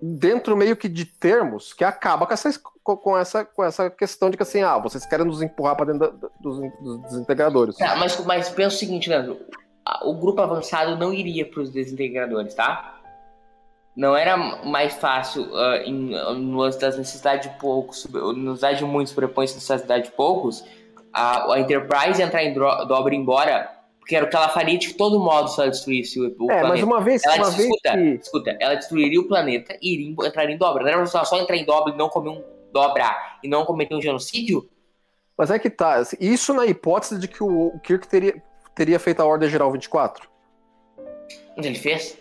[0.00, 4.36] dentro meio que de termos que acaba com essa, com essa, com essa questão de
[4.36, 7.76] que assim, ah, vocês querem nos empurrar para dentro da, dos, dos desintegradores.
[7.76, 9.38] Tá, mas, mas pensa o seguinte, Leandro.
[10.04, 13.01] O grupo avançado não iria para os desintegradores, tá?
[13.94, 19.44] Não era mais fácil uh, em, no das necessidades de poucos, necessidade de muitos sobrepõe
[19.44, 20.64] necessidade de poucos,
[21.12, 24.94] a, a Enterprise entrar em dobra e embora porque era o que ela faria de
[24.94, 26.68] todo modo se ela destruísse o, o é, planeta.
[26.68, 27.98] mas uma vez, ela uma vez escuta, que...
[28.20, 30.82] escuta, ela destruiria o planeta e iria entrar em dobra.
[30.82, 33.94] Não era só, só entrar em dobra e não comer um dobrar e não cometer
[33.94, 34.68] um genocídio?
[35.38, 35.94] Mas é que tá.
[35.94, 38.42] Assim, isso na hipótese de que o Kirk teria,
[38.74, 40.28] teria feito a Ordem Geral 24.
[41.56, 42.18] Mas ele fez?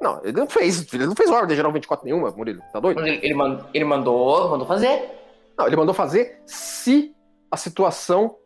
[0.00, 0.92] Não, ele não fez.
[0.92, 2.62] Ele não fez Ordem Geral 24 nenhuma, Murilo.
[2.72, 3.00] Tá doido?
[3.00, 5.10] Ele, ele, mandou, ele mandou, mandou fazer.
[5.58, 7.14] Não, ele mandou fazer se
[7.50, 8.38] a situação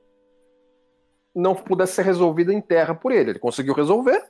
[1.35, 3.31] não pudesse ser resolvida em terra por ele.
[3.31, 4.23] Ele conseguiu resolver.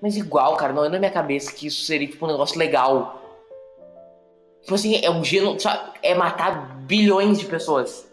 [0.00, 3.20] Mas igual, cara, não é na minha cabeça que isso seria tipo um negócio legal.
[4.62, 5.56] Tipo assim, é um geno.
[6.02, 8.10] É matar bilhões de pessoas.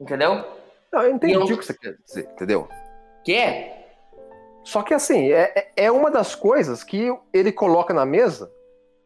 [0.00, 0.44] Entendeu?
[0.92, 2.68] Não, eu entendi o que você quer dizer, entendeu?
[3.24, 3.75] Que?
[4.66, 8.52] Só que assim, é, é uma das coisas que ele coloca na mesa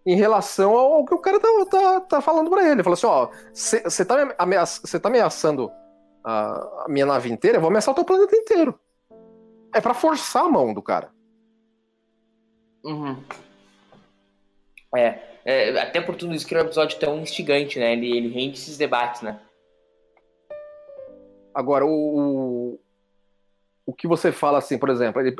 [0.06, 2.76] em relação ao que o cara tá, tá, tá falando pra ele.
[2.76, 5.70] Ele fala assim, ó, você tá, ameaça, tá ameaçando
[6.24, 8.80] a, a minha nave inteira, eu vou ameaçar o teu planeta inteiro.
[9.74, 11.10] É para forçar a mão do cara.
[12.82, 13.22] Uhum.
[14.96, 17.92] É, é, até por tudo isso que é um episódio tão instigante, né?
[17.92, 19.38] Ele, ele rende esses debates, né?
[21.54, 22.80] Agora, o,
[23.90, 25.34] o que você fala assim, por exemplo, ele,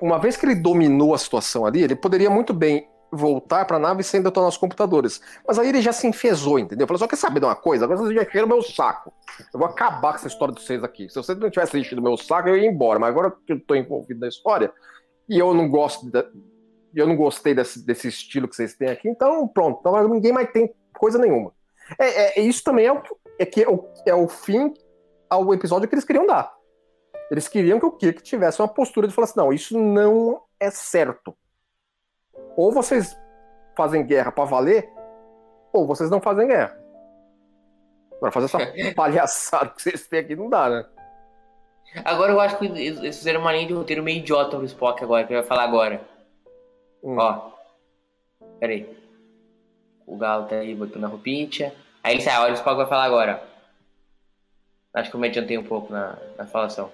[0.00, 3.80] uma vez que ele dominou a situação ali, ele poderia muito bem voltar para a
[3.80, 5.20] nave sem detonar os computadores.
[5.46, 6.86] Mas aí ele já se enfesou, entendeu?
[6.86, 7.84] Falou, só quer saber de uma coisa?
[7.84, 9.12] Agora vocês já encheram meu saco.
[9.52, 11.08] Eu vou acabar com essa história de vocês aqui.
[11.08, 12.98] Se vocês não tivessem enchido meu saco, eu ia embora.
[12.98, 14.72] Mas agora que eu tô envolvido na história,
[15.28, 16.24] e eu não gosto, de,
[16.94, 19.78] eu não gostei desse, desse estilo que vocês têm aqui, então pronto.
[19.80, 21.52] Então ninguém mais tem coisa nenhuma.
[21.98, 23.02] É, é isso também é o,
[23.38, 24.72] é que é o, é o fim
[25.28, 26.55] ao episódio que eles queriam dar.
[27.30, 30.70] Eles queriam que o Kirk tivesse uma postura de falar assim, não, isso não é
[30.70, 31.36] certo.
[32.56, 33.18] Ou vocês
[33.76, 34.88] fazem guerra para valer,
[35.72, 36.78] ou vocês não fazem guerra.
[38.16, 40.86] Agora fazer essa palhaçada que vocês têm aqui não dá, né?
[42.04, 45.26] Agora eu acho que eles fizeram uma linha de roteiro meio idiota no Spock agora,
[45.26, 46.00] que eu ia falar agora.
[47.02, 47.16] Hum.
[47.18, 47.52] Ó.
[48.58, 48.96] Pera aí.
[50.06, 51.72] O Galo tá aí botando a roupinha.
[52.02, 53.42] Aí ele sai, olha, o Spock vai falar agora.
[54.94, 56.90] Acho que eu me adiantei um pouco na, na falação.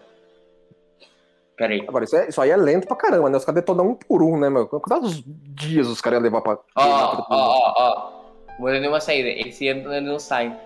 [1.57, 1.85] Pera aí.
[1.87, 3.37] Agora, isso, é, isso aí é lento pra caramba, né?
[3.37, 4.67] Os caras detonam um por um, né, meu?
[4.67, 6.53] Quantos dias os caras iam levar pra.
[6.53, 8.23] Ó, ó, ó, ó.
[8.59, 9.29] Mudando uma saída.
[9.29, 10.57] Eles entram e não saem.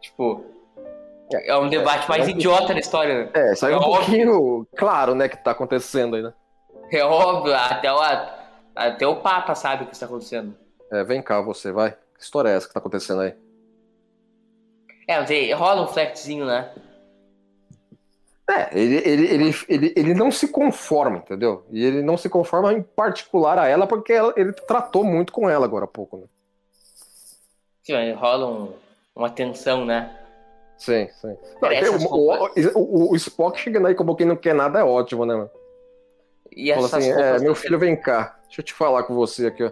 [0.00, 0.44] Tipo.
[1.32, 2.30] É um debate é, mais é um...
[2.30, 3.30] idiota da história.
[3.32, 3.96] É, isso aí é, é um óbvio.
[3.96, 6.32] pouquinho claro, né, que tá acontecendo aí, né?
[6.90, 7.98] É óbvio, até o,
[8.76, 10.54] até o Papa sabe o que está acontecendo.
[10.92, 11.92] É, vem cá você, vai.
[11.92, 13.34] Que história é essa que tá acontecendo aí?
[15.08, 16.70] É, rola um flertezinho, né?
[18.50, 21.64] É, ele, ele, ele, ele, não se conforma, entendeu?
[21.70, 25.64] E ele não se conforma em particular a ela porque ele tratou muito com ela
[25.64, 26.24] agora há pouco, né?
[27.84, 28.72] Sim, rola um,
[29.14, 30.18] uma tensão, né?
[30.76, 31.36] Sim, sim.
[32.74, 35.50] O, Spock chegando aí como quem não quer nada é ótimo, né, mano?
[36.50, 38.36] E Fala assim, é, meu filho, vem cá.
[38.46, 39.70] Deixa eu te falar com você aqui, ó.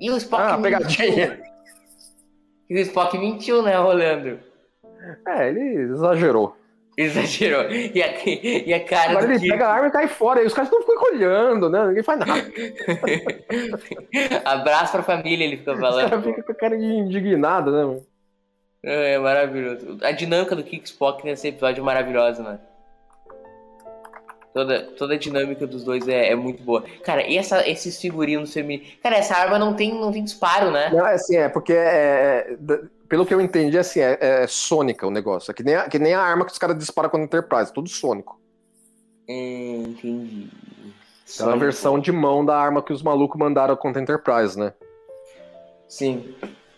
[0.00, 1.40] E o Spock Ah, pegadinha.
[2.68, 4.40] E o Spock mentiu, né, Rolando?
[5.28, 6.56] É, ele exagerou.
[6.96, 7.70] Exagerou.
[7.70, 10.42] E a, e a cara Agora ele pega a arma e cai fora.
[10.42, 11.86] E os caras não ficam olhando, né?
[11.86, 12.32] Ninguém faz nada.
[14.44, 16.04] Abraço pra família, ele fica falando.
[16.04, 18.06] Os caras ficam com a cara de indignado, né, mano?
[18.84, 19.98] É, é maravilhoso.
[20.02, 22.60] A dinâmica do Kick Spock nesse episódio é maravilhosa, mano.
[24.52, 26.84] Toda, toda a dinâmica dos dois é, é muito boa.
[27.02, 28.94] Cara, e essa, esses figurinos femininos.
[29.02, 30.90] Cara, essa arma não tem, não tem disparo, né?
[30.92, 32.56] Não, é assim, é porque é, é
[33.08, 35.50] pelo que eu entendi, assim, é, é sônica o negócio.
[35.50, 37.88] É que nem, a, que nem a arma que os caras disparam a Enterprise, tudo
[37.88, 38.40] sônico.
[39.28, 40.50] É, entendi.
[41.40, 44.74] É a versão de mão da arma que os malucos mandaram contra a Enterprise, né?
[45.88, 46.34] Sim.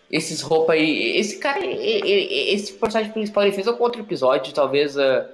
[0.09, 1.17] Esses roupas aí.
[1.17, 5.25] Esse cara, esse personagem principal, ele fez algum outro episódio, talvez uh,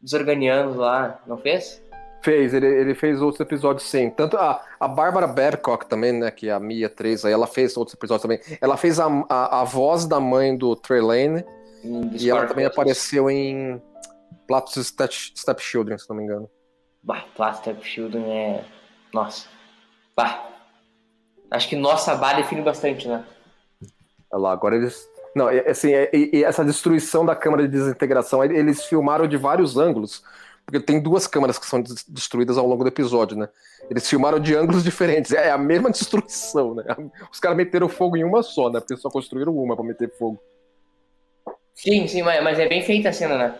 [0.00, 1.80] dos Organianos lá, não fez?
[2.22, 4.10] Fez, ele, ele fez outros episódios sim.
[4.10, 6.30] Tanto a, a Bárbara Babcock também, né?
[6.30, 8.40] Que é a Mia 3 aí, ela fez outros episódios também.
[8.60, 11.44] Ela fez a, a, a voz da mãe do Trelane.
[11.84, 13.80] Hum, e ela também apareceu em
[14.46, 16.50] Platos Step, Children, se não me engano.
[17.02, 18.64] Bah, Platos Step Children é.
[19.12, 19.46] Nossa.
[20.16, 20.48] Bah.
[21.50, 23.24] Acho que nossa Bah define bastante, né?
[24.32, 28.42] Olha lá, agora eles Não, é, assim, e, e essa destruição da câmara de desintegração,
[28.42, 30.24] eles filmaram de vários ângulos,
[30.66, 33.48] porque tem duas câmaras que são destruídas ao longo do episódio, né?
[33.88, 36.84] Eles filmaram de ângulos diferentes, é a mesma destruição, né?
[37.32, 38.80] Os caras meteram fogo em uma só, né?
[38.80, 40.42] Porque só construíram uma para meter fogo.
[41.72, 43.58] Sim, sim, mas é bem feita a cena, né?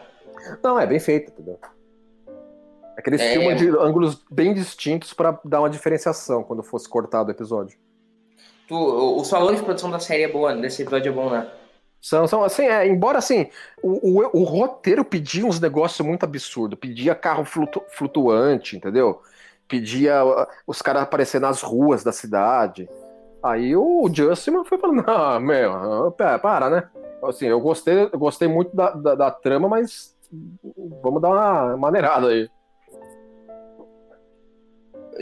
[0.62, 1.60] Não, é bem feita, entendeu?
[2.98, 3.32] É que eles é...
[3.32, 7.78] filmam de ângulos bem distintos para dar uma diferenciação quando fosse cortado o episódio.
[8.66, 11.48] Tu, os valores de produção da série é boa, desse episódio é bom, né?
[12.00, 13.48] São, são assim, é, embora assim,
[13.82, 19.20] o, o, o, roteiro pedia uns negócios muito absurdos, pedia carro flutu, flutuante, entendeu?
[19.66, 22.88] Pedia uh, os caras aparecer nas ruas da cidade.
[23.42, 26.88] Aí o Justin foi falando, não, meu, para, né?
[27.24, 30.14] Assim, eu gostei, eu gostei muito da, da, da trama, mas
[31.02, 32.48] vamos dar uma maneirada aí.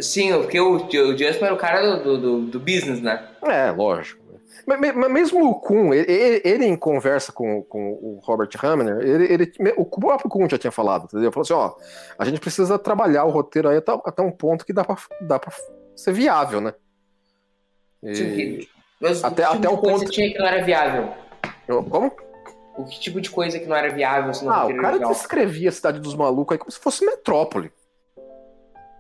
[0.00, 3.28] Sim, porque o, o Justin era o cara do, do, do business, né?
[3.42, 4.23] É, lógico.
[4.66, 9.52] Mas, mesmo o Kuhn, ele, ele, em conversa com, com o Robert Hamner, ele, ele,
[9.76, 11.30] o próprio Kuhn já tinha falado, entendeu?
[11.32, 11.74] Falou assim, ó,
[12.18, 15.38] a gente precisa trabalhar o roteiro aí até, até um ponto que dá pra, dá
[15.38, 15.52] pra
[15.94, 16.74] ser viável, né?
[18.02, 18.68] E...
[19.00, 20.10] Mas até, tipo até o ponto...
[20.10, 21.12] tinha que não era viável?
[21.66, 22.12] Como?
[22.76, 24.30] O que tipo de coisa que não era viável?
[24.30, 25.12] Assim, ah, o cara legal?
[25.12, 27.70] descrevia a cidade dos malucos aí como se fosse metrópole.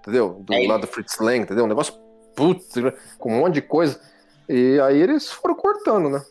[0.00, 0.40] Entendeu?
[0.40, 1.64] Do é lado do Fritz Lang, entendeu?
[1.64, 1.94] Um negócio
[2.36, 2.74] putz,
[3.18, 4.00] com um monte de coisa.
[4.48, 6.24] E aí eles foram cortando, né?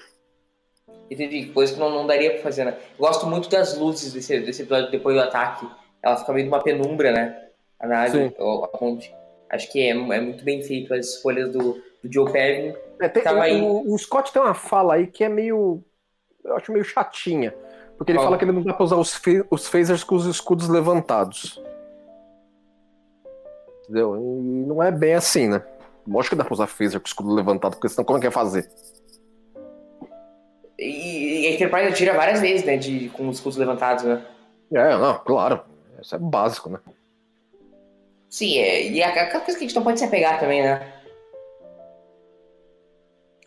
[1.10, 2.78] Entendi, coisa que não, não daria pra fazer, né?
[2.98, 5.68] Gosto muito das luzes desse, desse episódio depois do ataque.
[6.02, 7.48] Ela fica meio de uma penumbra, né?
[7.80, 9.14] A nave, a ponte.
[9.50, 11.74] Acho que é, é, muito bem feito as escolhas do,
[12.04, 12.76] do Joe Perry.
[13.00, 13.62] É, tem, o, aí...
[13.62, 15.84] o, Scott tem uma fala aí que é meio.
[16.44, 17.54] Eu acho meio chatinha.
[17.98, 19.22] Porque ele fala que ele não dá pra usar os,
[19.52, 21.62] os phasers com os escudos levantados.
[23.84, 24.16] Entendeu?
[24.16, 25.62] E não é bem assim, né?
[26.08, 28.28] Lógico que dá pra usar phaser com o escudo levantado, porque senão como é que
[28.28, 28.70] é fazer?
[30.78, 32.78] E, e a Enterprise atira várias vezes, né?
[32.78, 34.26] De, com os escudos levantados, né?
[34.72, 35.62] É, não, claro.
[36.02, 36.80] Isso é básico, né?
[38.30, 40.92] Sim, é, e é aquela coisa que a gente não pode se apegar também, né?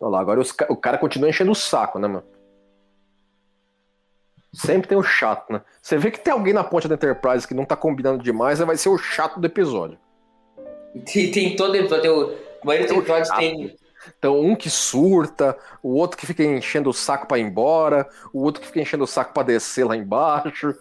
[0.01, 2.25] Olha lá, agora os, o cara continua enchendo o saco, né, mano?
[4.55, 5.63] Sempre tem o chato, né?
[5.83, 8.77] Você vê que tem alguém na ponte da Enterprise que não tá combinando demais, vai
[8.77, 9.99] ser o chato do episódio.
[11.13, 13.77] Tem, tem todo episódio, a maioria dos episódios tem.
[14.19, 18.43] Então, um que surta, o outro que fica enchendo o saco para ir embora, o
[18.43, 20.75] outro que fica enchendo o saco para descer lá embaixo.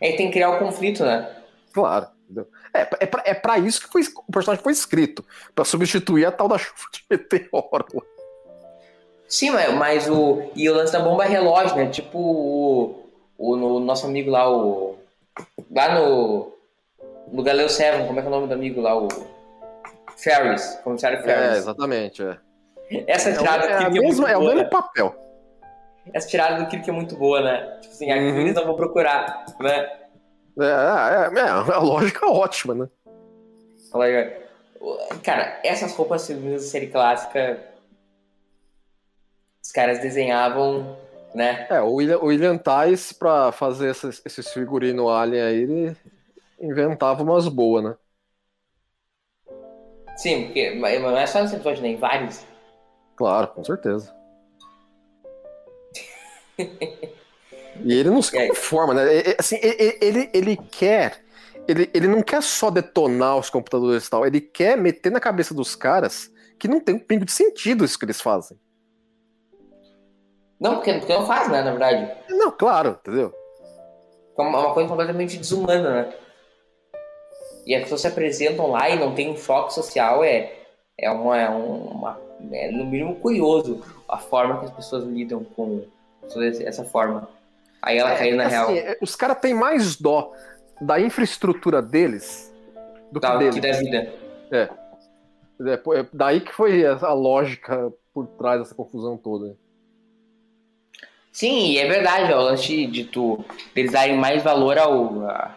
[0.00, 1.36] É, tem que criar o um conflito, né?
[1.72, 2.06] Claro.
[2.72, 6.30] É, é, pra, é pra isso que foi, o personagem foi escrito para substituir a
[6.30, 8.06] tal da chuva de meteoro.
[9.28, 10.50] Sim, mas o.
[10.54, 11.88] E o lance da bomba relógio, né?
[11.88, 14.96] Tipo o, o, o nosso amigo lá, o.
[15.70, 16.52] Lá no
[17.32, 18.96] no Galileu 7, como é que é o nome do amigo lá?
[18.96, 19.08] O
[20.22, 21.56] Ferris, comissário é, Ferris.
[21.56, 22.22] É, exatamente.
[22.22, 22.38] É.
[23.06, 25.14] Essa tirada é, é, é, mesmo, é o mesmo papel.
[26.12, 27.78] Essa tirada do Kirk é muito boa, né?
[27.80, 28.40] Tipo assim, uhum.
[28.40, 29.88] eles não vão procurar, né?
[30.58, 32.88] É, é, é, a lógica ótima, né?
[35.22, 37.60] Cara, essas roupas femininas da série clássica,
[39.62, 40.96] os caras desenhavam,
[41.34, 41.66] né?
[41.70, 45.96] É, o William, o William Tais, pra fazer esses, esses figurinos alien aí, ele
[46.60, 47.94] inventava umas boas, né?
[50.20, 52.44] Sim, porque não é só nesse episódio, nem vários.
[53.16, 54.14] Claro, com certeza.
[56.58, 59.02] e ele não se conforma, né?
[59.38, 61.24] Assim, ele, ele quer.
[61.66, 65.54] Ele, ele não quer só detonar os computadores e tal, ele quer meter na cabeça
[65.54, 68.58] dos caras que não tem um pingo de sentido isso que eles fazem.
[70.60, 72.12] Não, porque, porque não faz, né, na verdade.
[72.28, 73.32] Não, claro, entendeu?
[74.38, 76.14] É uma coisa completamente desumana, né?
[77.66, 80.52] E as pessoas se apresentam lá e não tem um choque social, é,
[80.98, 82.20] é, uma, é, uma,
[82.52, 85.84] é no mínimo curioso a forma que as pessoas lidam com
[86.64, 87.28] essa forma.
[87.82, 88.70] Aí ela é, caiu na assim, real.
[88.70, 90.32] É, os caras têm mais dó
[90.80, 92.52] da infraestrutura deles
[93.10, 93.54] do da, que deles.
[93.54, 94.12] Que da vida.
[94.50, 94.62] É.
[94.62, 96.00] é.
[96.00, 99.56] é daí que foi a lógica por trás dessa confusão toda.
[101.32, 103.44] Sim, e é verdade, ó, o lance de tu,
[103.74, 105.56] eles darem mais valor ao, a,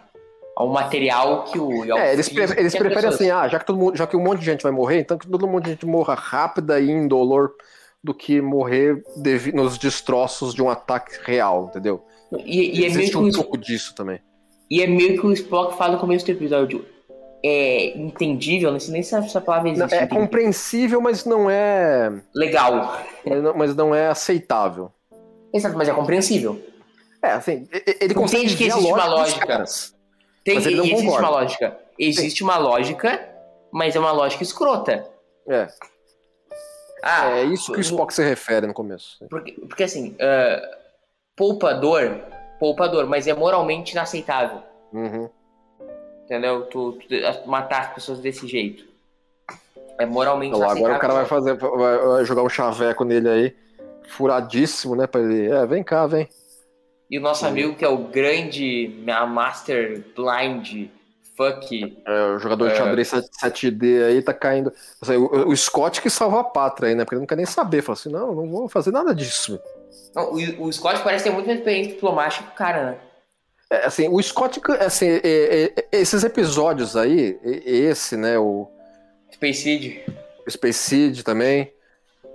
[0.64, 1.98] ao material que o.
[1.98, 4.40] É, eles, pre eles preferem assim, ah, já que, todo mundo, já que um monte
[4.40, 7.52] de gente vai morrer, então que todo mundo de gente morra rápida e indolor
[8.02, 9.04] do que morrer
[9.54, 12.04] nos destroços de um ataque real, entendeu?
[12.46, 14.20] E, e é Existe um pouco disso também.
[14.70, 16.86] E é meio que o Spock fala no começo do episódio.
[17.46, 19.94] É entendível, não sei nem se essa palavra existe.
[19.94, 22.10] Não, é compreensível, mas não é.
[22.34, 23.02] Legal.
[23.26, 24.90] Mas não, mas não é aceitável.
[25.54, 26.60] Exato, mas é compreensível.
[27.22, 27.68] É, assim,
[28.02, 29.66] ele consegue que existe uma lógica.
[30.44, 31.28] Tem, mas ele não existe concorda.
[31.28, 31.80] uma lógica.
[31.98, 32.44] Existe Sim.
[32.44, 33.30] uma lógica,
[33.72, 35.08] mas é uma lógica escrota.
[35.48, 35.68] É.
[37.02, 39.26] Ah, é isso que o Spock se refere no começo.
[39.30, 40.78] Porque, porque assim, uh,
[41.36, 42.22] poupador,
[42.60, 44.64] poupador, mas é moralmente inaceitável.
[44.94, 45.30] Uhum.
[46.24, 46.66] Entendeu?
[46.66, 48.86] Tu, tu, matar as pessoas desse jeito.
[50.00, 53.56] É moralmente então, Agora o cara vai fazer, vai, vai jogar um chaveco nele aí,
[54.08, 55.06] furadíssimo, né?
[55.06, 55.52] Pra ele.
[55.52, 56.28] É, vem cá, vem.
[57.14, 60.90] E o nosso amigo, que é o grande Master Blind
[61.38, 62.02] Fuck.
[62.08, 62.76] É, o jogador de é.
[62.76, 64.74] xadrez 7D aí tá caindo.
[65.08, 67.06] O, o, Scott que salva a pátria aí, né?
[67.06, 67.84] Porque ele não quer nem saber.
[67.84, 69.62] Fala assim: não, não vou fazer nada disso.
[70.16, 72.98] Não, o, o Scott parece ter muito mais experiência diplomática que o cara, né?
[73.70, 78.68] É, assim, o Scott, assim, é, é, esses episódios aí, esse, né, o...
[79.32, 80.00] Space Seed.
[80.50, 81.72] Space Seed também,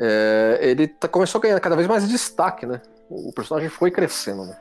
[0.00, 2.80] é, ele tá, começou a ganhar cada vez mais destaque, né?
[3.10, 4.56] O personagem foi crescendo, né?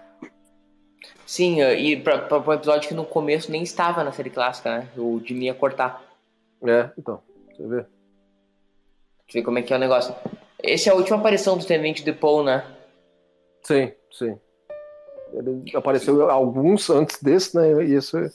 [1.27, 4.87] Sim, e pra, pra, um episódio que no começo nem estava na série clássica, né?
[4.95, 6.01] O Jimmy ia cortar.
[6.65, 7.75] É, então, você vê.
[7.75, 7.89] Deixa
[9.27, 10.15] eu ver como é que é o negócio.
[10.63, 12.65] Essa é a última aparição do Tenente DePaul, né?
[13.61, 14.39] Sim, sim.
[15.33, 17.83] Ele apareceu alguns antes desse, né?
[17.83, 18.31] E esse...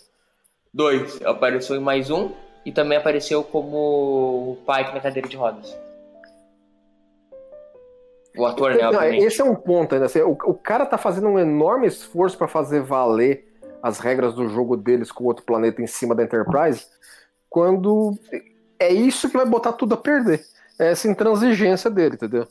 [0.73, 1.19] Dois.
[1.25, 2.31] Apareceu em mais um
[2.63, 3.77] e também apareceu como
[4.53, 5.75] o Pike na cadeira de rodas.
[8.37, 8.91] O ator, né?
[8.91, 10.07] Não, esse é um ponto ainda.
[10.07, 13.47] Assim, o, o, cara tá fazendo um enorme esforço para fazer valer
[13.83, 16.87] as regras do jogo deles com o outro planeta em cima da Enterprise,
[17.51, 18.17] quando
[18.79, 20.45] é isso que vai botar tudo a perder.
[20.79, 22.47] É essa intransigência dele, entendeu?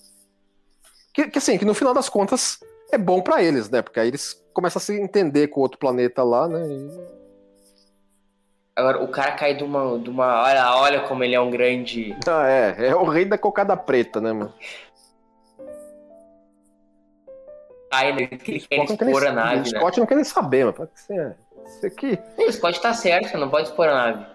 [1.14, 2.60] Que, que assim, que no final das contas
[2.92, 3.82] é bom para eles, né?
[3.82, 6.62] Porque aí eles começam a se entender com o outro planeta lá, né?
[6.68, 7.22] E...
[8.76, 10.44] Agora, o cara cai de uma, de uma.
[10.44, 12.16] Olha, olha como ele é um grande.
[12.26, 12.88] Ah, é.
[12.88, 14.54] É o rei da cocada preta, né, mano?
[17.92, 18.28] Né?
[18.28, 19.62] Que ele quer expor a nave.
[19.62, 20.02] O Scott né?
[20.02, 20.90] não quer nem saber, mano.
[20.94, 22.20] Assim, é, isso aqui.
[22.38, 24.26] o Scott tá certo, não pode expor a nave.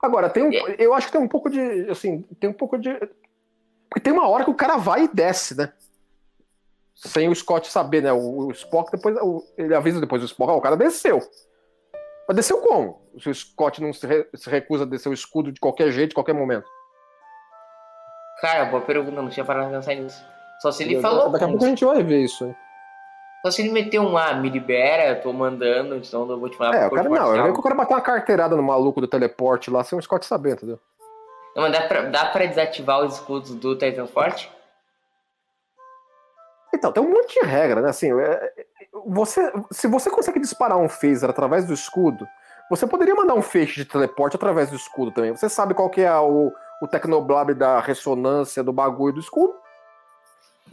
[0.00, 0.76] Agora, tem um, é.
[0.78, 1.90] eu acho que tem um pouco de.
[1.90, 2.90] Assim, tem um pouco de.
[3.90, 5.72] Porque tem uma hora que o cara vai e desce, né?
[6.98, 8.12] sem o Scott saber, né?
[8.12, 9.16] O, o Spock depois.
[9.20, 11.20] O, ele avisa depois o Spock, ah, o cara desceu.
[12.26, 13.00] Mas desceu como?
[13.20, 16.10] Se o Scott não se, re, se, recusa a descer o escudo de qualquer jeito,
[16.10, 16.68] de qualquer momento.
[18.40, 20.24] Cara, boa pergunta, não tinha parado de pensar nisso.
[20.60, 21.30] Só se ele eu, falou.
[21.30, 22.54] Daqui a pouco a gente vai ver isso.
[23.44, 26.74] Só se ele meteu um ah, me libera, tô mandando, então eu vou te falar.
[26.74, 29.70] É, o cara não, eu que o cara bater uma carteirada no maluco do teleporte
[29.70, 30.80] lá sem o Scott saber, entendeu?
[31.54, 34.50] Não, mas dá pra, dá pra desativar os escudos do Titan Forte?
[36.74, 37.88] Então, tem um monte de regra, né?
[37.88, 38.52] Assim, é,
[39.06, 42.26] você, se você consegue disparar um phaser através do escudo,
[42.68, 45.34] você poderia mandar um feixe de teleporte através do escudo também.
[45.34, 49.54] Você sabe qual que é o, o Tecnoblab da ressonância do bagulho do escudo?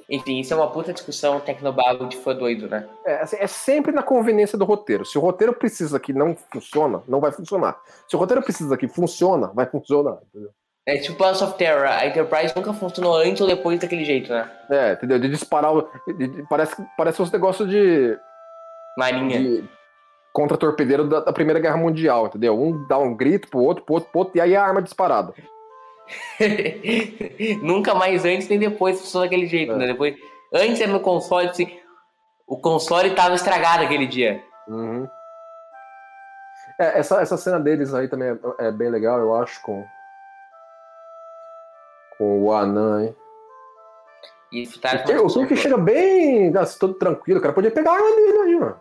[0.10, 2.88] Enfim, isso é uma puta discussão tecnobago de fã doido, né?
[3.06, 5.06] É, assim, é sempre na conveniência do roteiro.
[5.06, 7.80] Se o roteiro precisa que não funciona, não vai funcionar.
[8.08, 10.52] Se o roteiro precisa que funciona, vai funcionar, entendeu?
[10.88, 14.52] É tipo Pass of Terror, a Enterprise nunca funcionou antes ou depois daquele jeito, né?
[14.70, 15.18] É, entendeu?
[15.18, 15.74] De disparar.
[16.06, 18.16] De, de, parece, parece uns negócios de.
[18.96, 19.40] Marinha.
[19.40, 19.64] De
[20.32, 22.62] contra-torpedeiro da, da, Primeira Guerra Mundial, entendeu?
[22.62, 24.84] Um dá um grito pro outro, pro outro, pro outro, e aí a arma é
[24.84, 25.34] disparada.
[27.62, 29.76] nunca mais antes nem depois funcionou daquele jeito, é.
[29.76, 29.88] né?
[29.88, 30.16] Depois,
[30.54, 31.80] antes era no console, assim,
[32.48, 34.44] o console tava estragado aquele dia.
[34.68, 35.08] Uhum.
[36.80, 39.86] É, essa, essa cena deles aí também é, é bem legal, eu acho, com
[42.18, 43.16] com o Anan, hein?
[44.52, 48.16] Isso, tá o Kirk chega bem assim, todo tranquilo, o cara podia pegar a arma
[48.16, 48.80] dele aí, mano.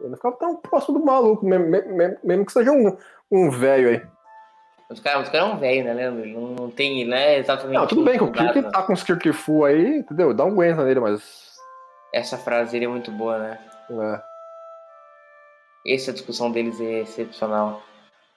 [0.00, 2.96] Ele não ficava tão próximo do maluco, mesmo, mesmo, mesmo que seja um,
[3.30, 4.06] um velho aí.
[4.92, 6.26] Os caras cara é um velho, né, Leandro?
[6.26, 7.78] Não, não tem, né, exatamente.
[7.78, 10.34] Não, tudo bem que o Kirk tá com os Kirk full aí, entendeu?
[10.34, 11.52] Dá um aguenta nele, mas.
[12.12, 13.58] Essa frase dele é muito boa, né?
[13.90, 15.94] É.
[15.94, 17.82] Essa discussão deles é excepcional.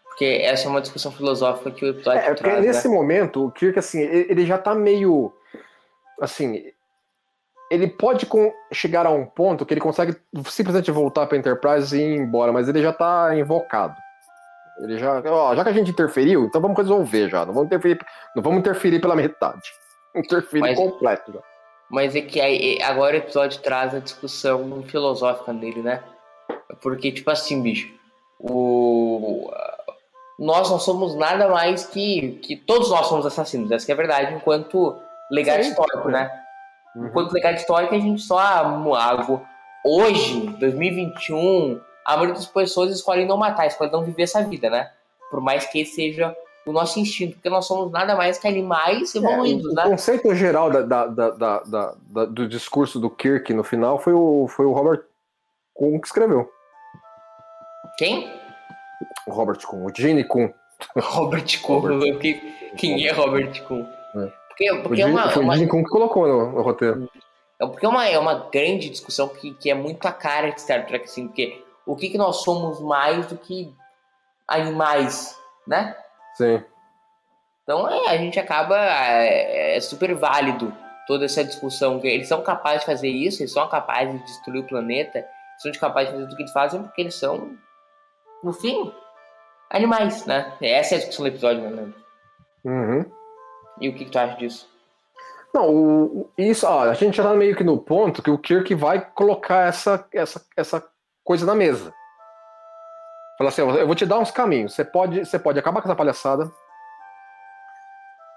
[0.08, 2.58] Porque essa é uma discussão filosófica que o episódio é, traz.
[2.58, 2.94] É, nesse né?
[2.94, 5.34] momento, o Kirk, assim, ele já tá meio.
[6.22, 6.72] Assim.
[7.70, 8.28] Ele pode
[8.72, 10.16] chegar a um ponto que ele consegue
[10.46, 14.05] simplesmente voltar pra Enterprise e ir embora, mas ele já tá invocado.
[14.80, 15.22] Ele já.
[15.26, 17.46] Ó, já que a gente interferiu, então vamos resolver já.
[17.46, 18.00] Não vamos interferir,
[18.36, 19.74] não vamos interferir pela metade.
[20.16, 21.42] Interferir mas, completo já.
[21.90, 26.02] Mas é que aí, agora o episódio traz a discussão filosófica dele, né?
[26.82, 27.94] Porque, tipo assim, bicho,
[28.40, 29.52] o
[30.38, 32.40] nós não somos nada mais que.
[32.44, 34.98] que todos nós somos assassinos, essa é a verdade, enquanto
[35.32, 35.70] legado Sim.
[35.70, 36.30] histórico, né?
[36.96, 37.08] Uhum.
[37.08, 38.38] Enquanto legado histórico, a gente só.
[38.38, 39.26] Ah,
[39.86, 44.92] hoje, 2021, a maioria das pessoas escolhem não matar, escolhem não viver essa vida, né?
[45.32, 46.36] Por mais que seja
[46.66, 49.86] o nosso instinto, porque nós somos nada mais que animais evoluídos, é, né?
[49.86, 54.66] O conceito geral da, da, da, do discurso do Kirk no final foi o, foi
[54.66, 55.04] o Robert
[55.74, 56.50] Kuhn que escreveu.
[57.98, 58.32] Quem?
[59.28, 60.50] O Robert Kuhn, o Gene Kuhn.
[60.96, 62.20] Robert Kuhn, Robert.
[62.78, 63.86] Quem é Robert Kuhn?
[64.16, 64.32] É.
[64.48, 67.10] Porque, é Gene- uma, foi o Gene Kuhn que colocou no, no roteiro.
[67.60, 70.62] É porque é uma, é uma grande discussão que, que é muito a cara de
[70.62, 73.74] Star Trek, assim, porque o que, que nós somos mais do que
[74.48, 75.96] animais, né?
[76.36, 76.64] Sim.
[77.64, 78.78] Então é, a gente acaba.
[78.78, 80.74] É, é super válido
[81.08, 82.00] toda essa discussão.
[82.00, 85.26] que Eles são capazes de fazer isso, eles são capazes de destruir o planeta,
[85.60, 87.58] são capazes de fazer tudo que eles fazem porque eles são,
[88.44, 88.92] no fim,
[89.70, 90.54] animais, né?
[90.62, 91.94] Essa é a discussão do episódio, né?
[92.64, 93.06] Uhum.
[93.82, 94.70] E o que, que tu acha disso?
[95.54, 98.74] Não, o- isso, ó, a gente já tá meio que no ponto que o Kirk
[98.76, 100.84] vai colocar essa, essa, essa
[101.26, 101.92] coisa na mesa.
[103.38, 104.74] Fala assim, eu vou te dar uns caminhos.
[104.74, 106.50] Você pode, você pode acabar com essa palhaçada,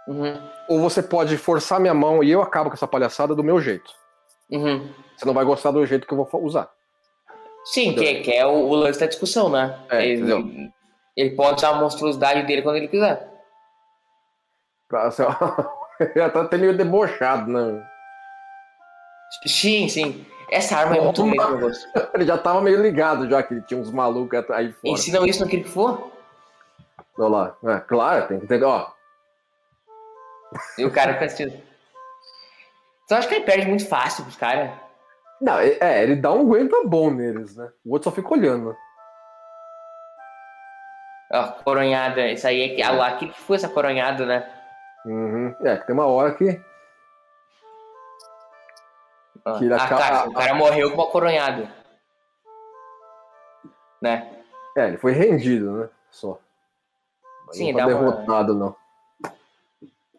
[0.08, 3.60] Uhum, ou você pode forçar minha mão e eu acabo com essa palhaçada do meu
[3.60, 3.92] jeito.
[4.50, 4.90] uhum.
[5.14, 6.70] Você não vai gostar do jeito que eu vou usar.
[7.66, 9.78] Sim, que, é- que é o, o lance da discussão, né?
[9.90, 10.72] É, ele,
[11.14, 13.28] ele pode usar a monstruosidade dele quando ele quiser.
[14.88, 15.30] Pra, assim, ó,
[16.16, 17.86] já tá até meio debochado, né?
[19.46, 20.26] Sim, sim.
[20.50, 21.22] Essa arma é muito
[21.58, 21.88] gosto.
[22.14, 24.92] Ele já tava meio ligado já que ele tinha uns malucos aí fora.
[24.94, 26.10] Ensinam isso no que for.
[27.18, 27.56] Olha lá.
[27.64, 28.62] É, claro, tem que ter.
[28.62, 28.90] Ó,
[30.78, 31.60] E o cara fica assistindo.
[33.04, 34.70] Então acho que ele perde muito fácil pros caras.
[35.40, 37.68] não, é, é, ele dá um aguenta bom neles, né?
[37.84, 38.74] O outro só fica olhando.
[41.32, 42.26] Ó, coronhada.
[42.28, 42.82] Isso aí é que.
[42.82, 44.48] Ah, lá, que foi essa coronhada, né?
[45.04, 45.54] Uhum.
[45.62, 46.60] É, que tem uma hora que.
[49.44, 51.70] Ó, Que ele a acaba- caixa, o cara morreu com uma coronhada.
[54.00, 54.30] Né?
[54.76, 55.88] É, ele foi rendido, né?
[56.10, 56.38] Só.
[57.46, 58.76] Mas Sim, não tá dá uma- derrotado, não.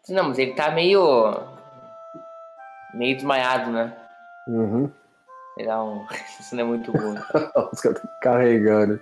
[0.08, 1.02] Não, mas ele tá meio.
[2.94, 3.96] meio desmaiado, né?
[4.48, 4.90] Uhum.
[5.56, 6.04] Ele dá um.
[6.40, 7.14] Isso não é muito bom.
[7.72, 9.00] Os caras estão carregando.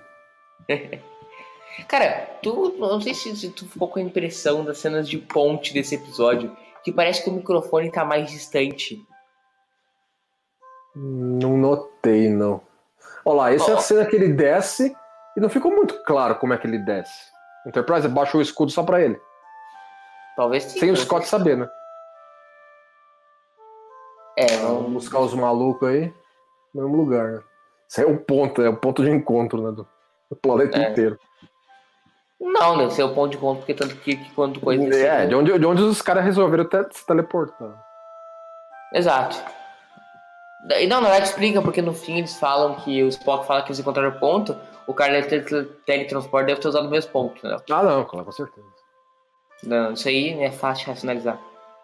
[1.89, 2.75] Cara, tu.
[2.79, 6.55] Não sei se, se tu ficou com a impressão das cenas de ponte desse episódio.
[6.85, 9.01] Que parece que o microfone tá mais distante.
[11.01, 12.61] Não notei, não.
[13.25, 14.97] Olha lá, essa é a cena que ele desce
[15.37, 17.31] e não ficou muito claro como é que ele desce.
[17.67, 19.21] Enterprise baixou o escudo só pra ele.
[20.37, 20.79] Talvez sim.
[20.81, 21.31] Sem o Scott sim.
[21.31, 21.69] saber, né?
[24.37, 24.91] É, Vamos não.
[24.93, 26.13] buscar os malucos aí
[26.75, 27.43] no mesmo lugar, né?
[27.89, 29.73] Isso é o ponto, é o ponto de encontro, né?
[29.73, 29.87] Do,
[30.31, 30.91] do planeta É.
[30.91, 31.19] inteiro.
[32.41, 34.83] Não, deve ser o ponto de conta, porque tanto que que quanto coisa.
[34.95, 37.85] É, de onde, de onde os caras resolveram te- se teleportar.
[38.95, 39.37] Exato.
[40.69, 43.69] Daí, não, na verdade explica, porque no fim eles falam que o Spock fala que
[43.69, 44.57] eles encontraram o ponto,
[44.87, 47.59] o cara deve ter tele- teletransporte deve ter usado o mesmo ponto, entendeu?
[47.71, 48.67] Ah, não, claro, com certeza.
[49.65, 51.39] Não, isso aí é fácil de racionalizar.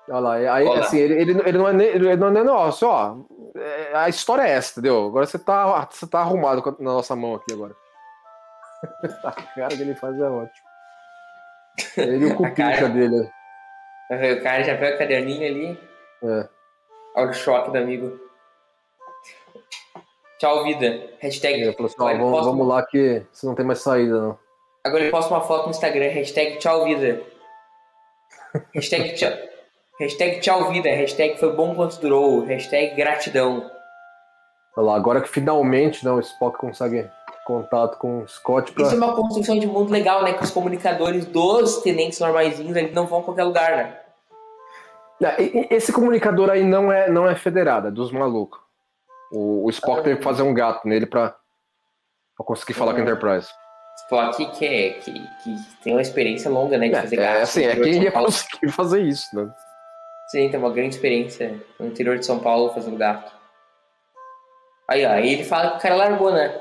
[0.08, 0.86] Olha lá, aí, Olha lá.
[0.86, 3.16] assim, ele, ele, ele não é nem, ele não é nosso, ó.
[3.56, 5.06] é, a história é essa, entendeu?
[5.06, 7.74] Agora você tá, você tá arrumado na nossa mão aqui agora.
[9.24, 10.66] a cara que ele faz é ótimo.
[11.96, 12.88] Ele e o cupincha cara.
[12.90, 13.30] dele.
[14.38, 15.80] O cara já pega o caderninho ali,
[16.22, 16.48] É.
[17.16, 18.20] olha o choque do amigo.
[20.38, 21.10] Tchau, vida.
[21.20, 21.62] Hashtag.
[21.62, 24.38] Ele falou assim, ó, vamos, posta, vamos lá que você não tem mais saída, não.
[24.82, 27.22] agora ele posta uma foto no Instagram, hashtag tchau, vida.
[28.74, 29.32] hashtag tchau.
[30.00, 30.88] Hashtag tchau, vida.
[30.88, 32.44] Hashtag foi bom quanto durou.
[32.44, 33.70] Hashtag gratidão.
[34.76, 37.08] Olha lá, agora que finalmente né, o Spock consegue
[37.44, 38.84] contato com o Scott pra...
[38.84, 40.32] Isso é uma construção de mundo legal, né?
[40.32, 43.98] Que os comunicadores dos tenentes normaizinhos eles não vão a qualquer lugar, né?
[45.22, 48.63] É, Esse comunicador aí não é, não é federado, é dos malucos.
[49.34, 51.30] O, o Spock teve que fazer um gato nele pra,
[52.36, 53.48] pra conseguir falar com a Enterprise.
[54.04, 56.88] Spock que, é, que, que tem uma experiência longa, né?
[56.88, 57.42] De fazer É, é, gato.
[57.42, 59.52] assim, é interior de quem ia conseguir fazer isso, né?
[60.28, 63.32] Sim, tem uma grande experiência no interior de São Paulo fazendo gato.
[64.88, 66.60] Aí, ó, aí ele fala que o cara largou, né?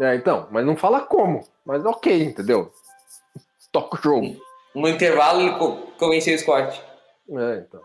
[0.00, 1.40] É, então, mas não fala como.
[1.64, 2.70] Mas ok, entendeu?
[3.72, 4.36] Toca o jogo.
[4.74, 6.82] No intervalo ele co- convenceu o Scott.
[7.30, 7.80] É, então.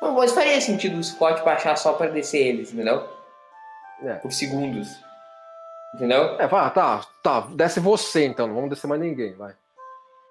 [0.00, 3.06] Não, mas faria sentido o Scott baixar só pra descer eles, entendeu?
[4.04, 4.14] É.
[4.14, 4.88] Por segundos.
[5.94, 6.36] Entendeu?
[6.38, 9.54] É, fala, tá, tá, desce você então, não vamos descer mais ninguém, vai.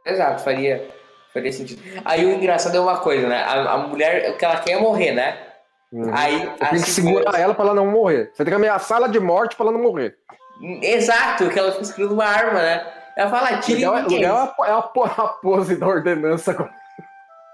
[0.05, 0.87] Exato, faria,
[1.33, 1.81] faria sentido.
[2.05, 3.43] Aí o engraçado é uma coisa, né?
[3.43, 5.37] A, a mulher, o que ela quer é morrer, né?
[5.91, 6.11] Uhum.
[6.13, 8.29] Aí tem que segurar ela pra ela não morrer.
[8.33, 10.15] Você tem que ameaçar ela de morte pra ela não morrer.
[10.81, 12.85] Exato, que ela fica escrevendo uma arma, né?
[13.17, 16.53] Ela fala, tira legal, é- legal é a, é a po- a pose da ordenança.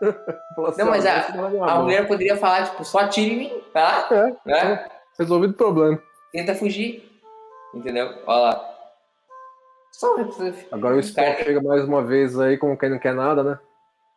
[0.67, 4.35] assim, Não, mas a, a mulher poderia falar, tipo, só atire em mim, lá, É,
[4.45, 4.89] né?
[5.17, 6.01] resolvido o problema.
[6.31, 7.09] Tenta fugir.
[7.73, 8.07] Entendeu?
[8.25, 8.69] Olha lá.
[9.91, 10.15] Só
[10.71, 13.59] Agora o Spock Cara, chega mais uma vez aí, como quem não quer nada, né?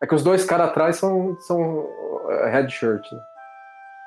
[0.01, 1.89] É que os dois caras atrás são, são
[2.31, 3.19] é, red shirt, né?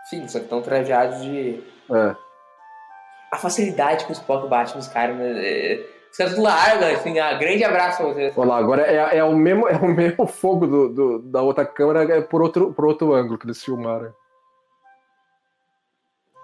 [0.09, 1.63] Sim, só que estão trajados de.
[1.91, 2.15] É.
[3.31, 5.31] A facilidade que o Spock bate nos caras, né?
[5.37, 8.37] É, Os caras largam, assim, ah, grande abraço pra vocês.
[8.37, 11.65] Olha lá, agora é, é, o mesmo, é o mesmo fogo do, do- da outra
[11.65, 14.13] câmera, é por outro, por outro ângulo que eles filmaram.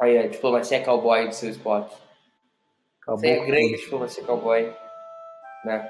[0.02, 1.94] Aí, a diplomacia cowboy do seu Spock.
[3.02, 4.74] Acabou aí é grande diplomacia cowboy.
[5.64, 5.90] Né?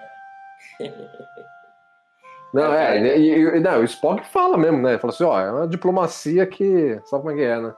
[2.54, 4.98] Não, é, É, e, e- não, o Spock fala mesmo, né?
[4.98, 7.00] Fala assim, ó, é uma diplomacia que.
[7.06, 7.76] Sabe como é que é, né?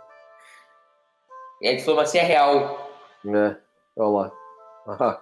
[1.61, 2.87] E a diplomacia real.
[3.25, 3.55] É,
[3.97, 4.31] olha lá.
[4.99, 5.19] Ah.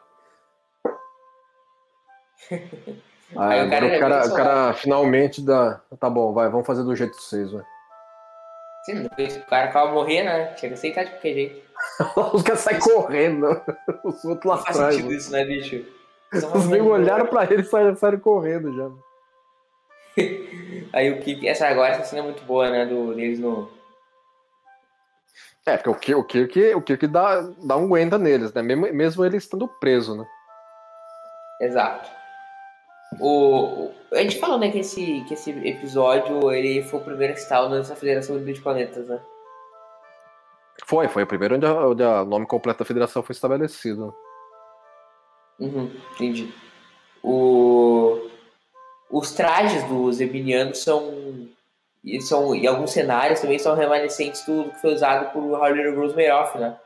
[3.36, 5.82] Ah, Aí o cara o cara, o cara finalmente dá.
[6.00, 7.64] Tá bom, vai, vamos fazer do jeito de vocês, vai.
[8.86, 10.56] Sim, o cara acaba morrer, né?
[10.58, 11.66] Chega a aceitar de qualquer jeito.
[12.34, 13.48] Os caras saem correndo,
[14.06, 14.96] os outros lá Não faz atrás.
[14.96, 15.16] sentido né?
[15.18, 15.86] isso, né, bicho?
[16.32, 18.92] Os negros olharam pra ele e saíram, saíram correndo já.
[20.94, 21.48] Aí o que.
[21.48, 22.86] Essa agora essa cena é muito boa, né?
[22.86, 23.70] Do, deles no.
[25.66, 28.62] É, porque o Kirk, o Kirk, o Kirk dá, dá um aguenta neles, né?
[28.62, 30.26] Mesmo, mesmo ele estando preso, né?
[31.60, 32.10] Exato.
[33.20, 37.70] O, a gente falou, né, que esse, que esse episódio ele foi o primeiro instalo
[37.70, 39.20] nessa Federação de Planetas, né?
[40.86, 44.14] Foi, foi o primeiro onde, a- onde a- o nome completo da federação foi estabelecido.
[45.60, 46.54] Uhum, entendi.
[47.24, 48.28] O,
[49.10, 51.48] os trajes dos Emilianos são,
[52.04, 52.54] e são.
[52.54, 56.78] Em alguns cenários também são remanescentes do que foi usado por Harley Rosemeroff, né?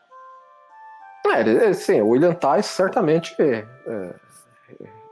[1.28, 4.16] É, sim, o William Tice certamente é, é,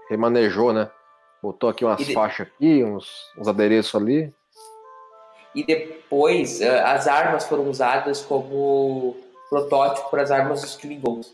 [0.10, 0.90] remanejou, né?
[1.42, 4.34] Botou aqui umas de- faixas aqui, uns, uns adereços ali.
[5.54, 9.16] E depois eh, as armas foram usadas como
[9.50, 11.34] protótipo para as armas dos Klingons.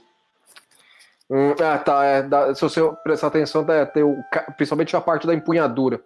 [1.30, 2.06] Hum, ah, tá.
[2.06, 4.16] é, dá- se você prestar atenção, dá, tem o,
[4.56, 6.00] principalmente a parte da empunhadura.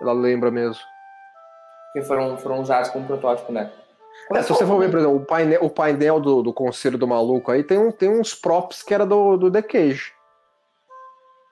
[0.00, 0.82] Ela lembra mesmo.
[1.92, 3.72] Que foram, foram usados como protótipo, né?
[4.34, 7.06] É, se você for ver, por exemplo, o painel, o painel do, do Conselho do
[7.06, 10.12] Maluco aí tem, um, tem uns props que era do, do The Cage.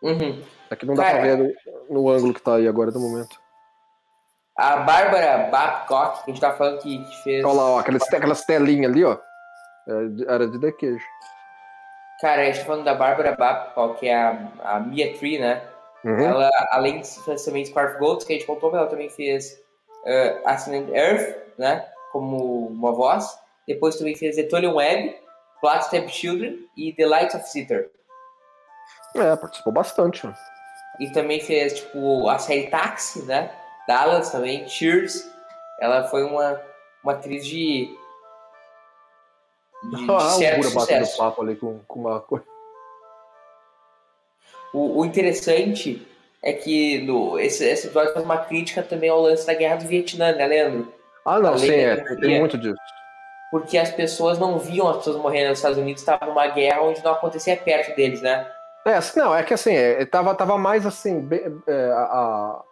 [0.05, 0.43] Uhum.
[0.71, 1.19] Aqui não dá Cara.
[1.19, 3.37] pra ver no, no ângulo que tá aí agora no momento.
[4.57, 7.45] A Bárbara Babcock, que a gente tá falando que, que fez.
[7.45, 9.19] Olha lá, ó, aquelas, aquelas telinhas ali, ó.
[9.89, 11.05] Era de- Era de The Cage.
[12.21, 15.63] Cara, a gente tá falando da Bárbara Babcock, que é a, a Mia Tree, né?
[16.05, 16.21] Uhum.
[16.21, 19.59] Ela, além de fazer também Scarf Gold, que a gente contou, ela também fez
[20.05, 21.85] uh, Ascendant Earth, né?
[22.13, 23.37] Como uma voz.
[23.67, 25.17] Depois também fez Etolian Web,
[25.61, 27.91] Plat Step Children e The Light of Sitter.
[29.15, 30.27] É, participou bastante.
[30.27, 30.33] ó.
[30.99, 33.51] E também fez, tipo, a série Taxi, né?
[33.87, 35.29] Dallas também, Cheers.
[35.81, 36.61] Ela foi uma,
[37.03, 37.89] uma atriz de.
[39.91, 41.19] de, de Ah, certo sucesso.
[41.19, 42.45] papo ali com, com uma coisa.
[44.73, 46.07] O, o interessante
[46.43, 49.87] é que no, esse, esse episódio faz uma crítica também ao lance da guerra do
[49.87, 50.93] Vietnã, né, Leandro?
[51.25, 51.97] Ah, não, sim, é.
[52.17, 52.77] Tem muito disso.
[53.51, 57.03] Porque as pessoas não viam as pessoas morrendo nos Estados Unidos, estava numa guerra onde
[57.05, 58.51] não acontecia perto deles, né?
[58.87, 62.63] É, assim, não, é que assim, é, tava, tava mais assim, bem, é, a, a-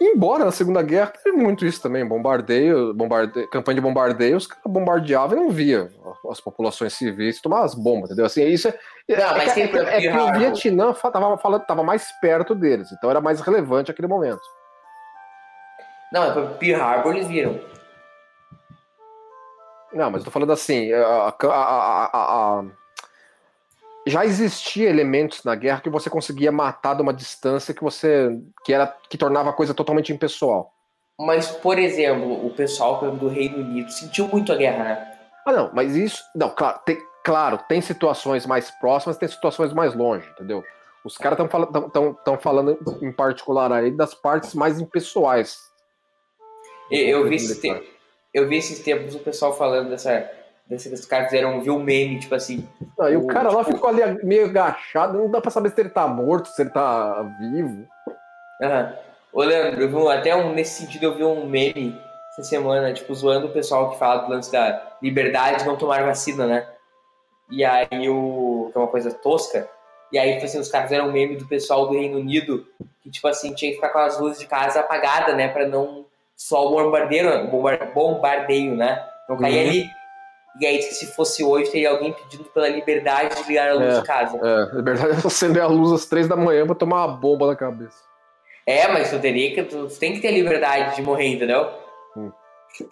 [0.00, 4.64] Embora na Segunda Guerra teve muito isso também, bombardeio, bombardeio campanha de bombardeio, os caras
[4.66, 5.88] bombardeavam e não via
[6.28, 8.26] as populações civis tomar as bombas, entendeu?
[8.26, 8.74] Assim, isso é,
[9.08, 10.38] é, Não, mas é, que- tem é, que o Pearl Harbor.
[10.40, 14.42] Vietnã tava, falando, tava mais perto deles, então era mais relevante aquele momento.
[16.12, 17.60] Não, é Pearl Harbor eles viram.
[19.92, 22.64] Não, mas eu tô falando assim, a- a- a- a-
[24.06, 28.72] já existia elementos na guerra que você conseguia matar de uma distância que você que
[28.72, 30.72] era que tornava a coisa totalmente impessoal.
[31.18, 35.18] Mas, por exemplo, o pessoal do Reino Unido sentiu muito a guerra, né?
[35.46, 39.94] Ah, não, mas isso, não, claro, tem, claro, tem situações mais próximas, tem situações mais
[39.94, 40.64] longe, entendeu?
[41.04, 45.58] Os caras estão falando, tão, tão, falando em particular aí das partes mais impessoais.
[46.90, 47.86] Eu, eu vi esses tempos,
[48.32, 50.30] eu vi esses tempos o pessoal falando dessa.
[50.70, 52.66] Os caras fizeram, viu um meme, tipo assim.
[52.98, 55.70] Não, e o O- cara lá tipo- ficou ali meio agachado, não dá pra saber
[55.70, 57.86] se ele tá morto, se ele tá vivo.
[58.62, 58.94] Aham.
[59.32, 62.00] Ô, Leandro, eu vi até um, nesse sentido eu vi um meme
[62.30, 66.04] essa semana, tipo, zoando o pessoal que fala do lance da liberdade de não tomar
[66.04, 66.66] vacina, né?
[67.50, 68.70] E aí o.
[68.72, 69.68] que é uma coisa tosca.
[70.12, 72.64] E aí, tipo assim, os caras fizeram um meme do pessoal do Reino Unido
[73.02, 75.48] que, tipo assim, tinha que ficar com as luzes de casa apagadas, né?
[75.48, 76.06] Pra não.
[76.36, 79.04] Só o bombardeio, bombar- bombardeio, né?
[79.28, 79.68] Não cair Uhum.
[79.70, 79.86] ali.
[80.60, 84.00] E aí, se fosse hoje, teria alguém pedindo pela liberdade de ligar a luz É.
[84.00, 84.36] de casa.
[84.38, 87.46] É, na verdade é acender a luz às três da manhã pra tomar uma bomba
[87.48, 87.98] na cabeça.
[88.66, 89.62] É, mas tu teria que.
[89.64, 91.70] Tu tem que ter liberdade de morrer, entendeu?
[92.16, 92.30] Hum.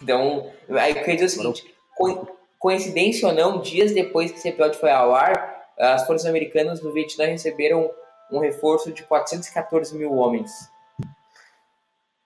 [0.01, 2.27] Então, aí eu queria dizer o seguinte: co-
[2.59, 6.91] coincidência ou não, dias depois que esse episódio foi ao ar, as forças americanas no
[6.93, 7.89] Vietnã receberam
[8.31, 10.51] um reforço de 414 mil homens.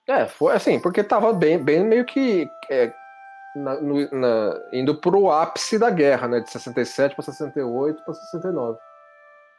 [0.08, 2.92] É, foi assim, porque tava bem, bem meio que é,
[3.56, 6.40] na- no- na- indo pro ápice da guerra, né?
[6.40, 8.78] De 67 pra 68 pra 69.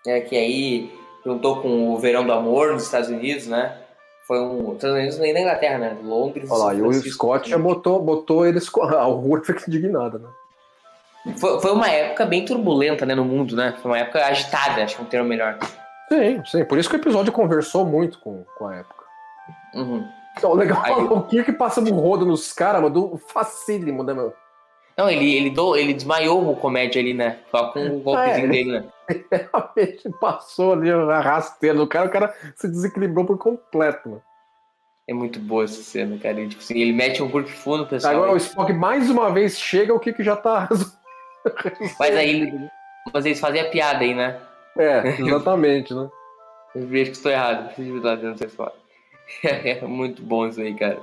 [0.06, 0.92] É, que aí
[1.24, 3.76] juntou com o Verão do Amor nos Estados Unidos, né?
[4.26, 4.74] Foi um.
[4.74, 5.96] Estados Unidos nem na Inglaterra, né?
[6.02, 6.50] Londres.
[6.50, 6.92] Olha lá, e o.
[6.92, 8.68] Scott já botou, botou eles.
[8.96, 10.28] A rua fica indignada, né?
[11.38, 13.74] Foi, foi uma época bem turbulenta, né, no mundo, né?
[13.82, 15.58] Foi uma época agitada, acho que é um termo melhor.
[16.10, 16.64] Sim, sim.
[16.64, 19.04] Por isso que o episódio conversou muito com, com a época.
[19.74, 20.08] Uhum.
[20.38, 24.14] Então, o legal Aí- o Kirk passa um rodo nos caras, mano, do facílimo, né,
[24.14, 24.32] meu?
[24.96, 27.38] Não, ele, ele, do, ele desmaiou o comédia ali, né?
[27.50, 28.48] Só com o golpezinho É.
[28.48, 28.84] dele, né?
[29.52, 34.22] Realmente passou ali a rasteira do cara, o cara se desequilibrou por completo, mano.
[35.08, 36.38] É muito boa essa cena, cara.
[36.40, 38.14] Ele, tipo assim, ele mete um curto fundo, pessoal.
[38.14, 40.68] Agora o Spock mais uma vez chega, o Kirk já tá.
[41.98, 42.68] Mas aí
[43.12, 44.38] mas eles fazem a piada aí, né?
[44.76, 46.08] É, exatamente, né?
[46.74, 48.74] Eu vejo que estou errado, preciso de dentro dessa história.
[49.44, 51.02] É muito bom isso aí, cara.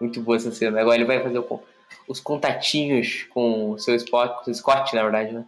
[0.00, 0.80] Muito boa essa cena.
[0.80, 1.62] Agora ele vai fazer o
[2.08, 5.44] os contatinhos com o seu Spock, com o Scott, na verdade, né?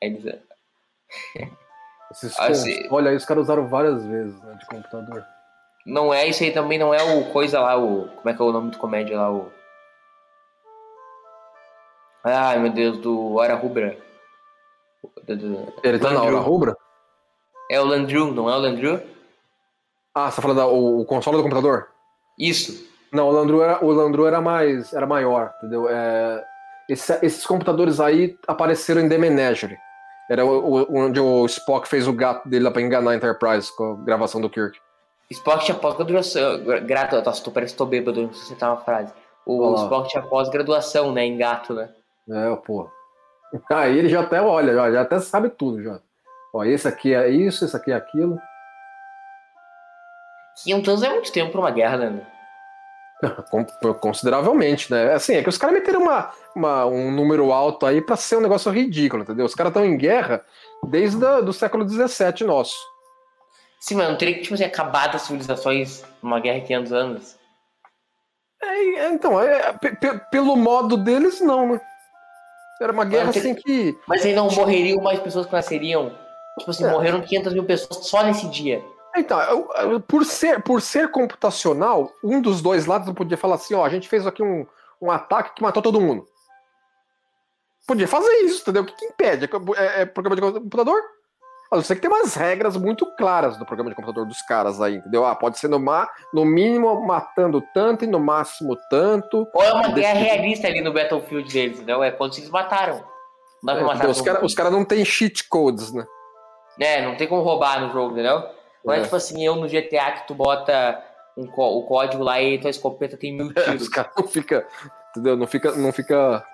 [0.00, 0.24] Eles,
[2.10, 2.86] Esses Ah, cons- sim.
[2.90, 5.24] Olha aí, os caras usaram várias vezes, né, de computador.
[5.84, 8.08] Não é isso aí também, não é o coisa lá, o.
[8.08, 9.30] Como é que é o nome do comédia lá?
[9.30, 9.50] O.
[12.24, 13.96] Ai meu Deus, do Hora Rubra.
[15.24, 16.76] Do- do- Ele tá na hora rubra?
[17.70, 19.00] É o Landru, não é o Landru?
[20.18, 21.88] Ah, você tá falando da, o, o console do computador?
[22.38, 22.86] Isso.
[23.12, 24.92] Não, o Landru era, o Landru era mais.
[24.94, 25.86] era maior, entendeu?
[25.90, 26.42] É,
[26.88, 29.76] esse- esses computadores aí apareceram em The Menagerie.
[30.30, 33.70] Era o, o- onde o Spock fez o gato dele lá pra enganar a Enterprise
[33.76, 34.78] com a gravação do Kirk.
[35.30, 36.64] Spock tinha pós-graduação.
[36.64, 39.12] gra- Grato, nossa, tu parece que tô bêbado, não sei se citar uma frase.
[39.44, 39.82] O Olha lá.
[39.84, 41.90] Spock tinha pós-graduação, né, em gato, né?
[42.30, 42.88] É, pô.
[43.70, 46.00] Aí ele já até olha, já, já até sabe tudo já.
[46.54, 48.38] Ó, esse aqui é isso, esse aqui é aquilo.
[50.62, 52.26] 500 anos é muito tempo pra uma guerra, né?
[54.00, 55.14] Consideravelmente, né?
[55.14, 58.40] Assim, é que os caras meteram uma, uma- um número alto aí pra ser um
[58.42, 59.46] negócio ridículo, entendeu?
[59.46, 60.44] Os caras estão em guerra
[60.86, 62.76] desde o do século XVII nosso.
[63.80, 67.36] Sim, mas não teria que, tipo assim, acabar as civilizações numa guerra de 500 anos.
[68.62, 71.80] É, então, é, pe- pe- pelo modo deles, não, né?
[72.80, 73.96] Era uma guerra tem- assim que.
[74.06, 76.10] Mas aí não morreriam mais pessoas que nasceriam.
[76.58, 76.90] Tipo assim, É.
[76.90, 78.82] morreram 500 mil pessoas só nesse dia.
[79.18, 83.54] Então, eu- eu- por ser, por ser computacional, um dos dois lados não podia falar
[83.56, 84.66] assim, ó, a gente fez aqui um,
[85.00, 86.26] um ataque que matou todo mundo.
[87.86, 88.82] Podia fazer isso, entendeu?
[88.82, 89.44] O que, que impede?
[89.76, 91.00] É, é- é programa de computador?
[91.70, 94.80] A não ser que tem umas regras muito claras do programa de computador dos caras
[94.80, 95.24] aí, entendeu?
[95.26, 99.46] Ah, pode ser no, ma no mínimo matando tanto e no máximo tanto.
[99.52, 100.32] Ou é uma guerra tipo.
[100.32, 102.04] realista ali no Battlefield deles, entendeu?
[102.04, 103.04] É quando eles mataram.
[103.62, 104.10] Não É, entendeu?
[104.44, 106.06] os caras não tem cheat codes, né?
[106.78, 108.44] É, não tem como roubar no jogo, entendeu?
[108.86, 109.02] Não é, É.
[109.02, 111.02] tipo assim, eu no GTA que tu bota
[111.36, 113.82] um o código lá e tua escopeta tem mil É, tiros.
[113.82, 114.66] os caras não fica,
[115.10, 115.36] entendeu?
[115.36, 116.44] Não fica, não fica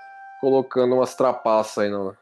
[0.40, 2.06] colocando umas trapaças aí, não.
[2.08, 2.16] né?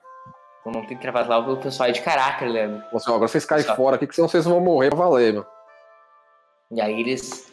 [0.60, 2.84] Então não tem que travar lá o pessoal é de caráter, Leandro.
[2.94, 3.76] Assim, agora vocês caem Exato.
[3.76, 5.46] fora aqui, que senão vocês vão morrer pra valer, meu.
[6.72, 7.50] E aí eles.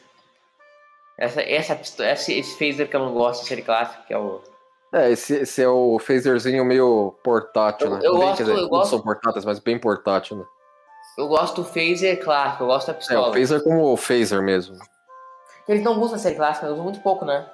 [1.18, 4.42] Essa, essa, esse, phaser que eu não gosto, série clássica, que é o.
[4.94, 8.00] É, esse, esse é o phaserzinho meio portátil, Eu- né?
[8.04, 10.46] eu Bem, gosto- dizer, eu não gosto- são portáteis, mas bem portátil, né?
[11.18, 13.30] Eu gosto do phaser clássico, eu gosto da É, pistola.
[13.30, 14.78] o phaser como o phaser mesmo.
[15.68, 17.46] Eles não usam a série clássica, eles usam muito pouco, né?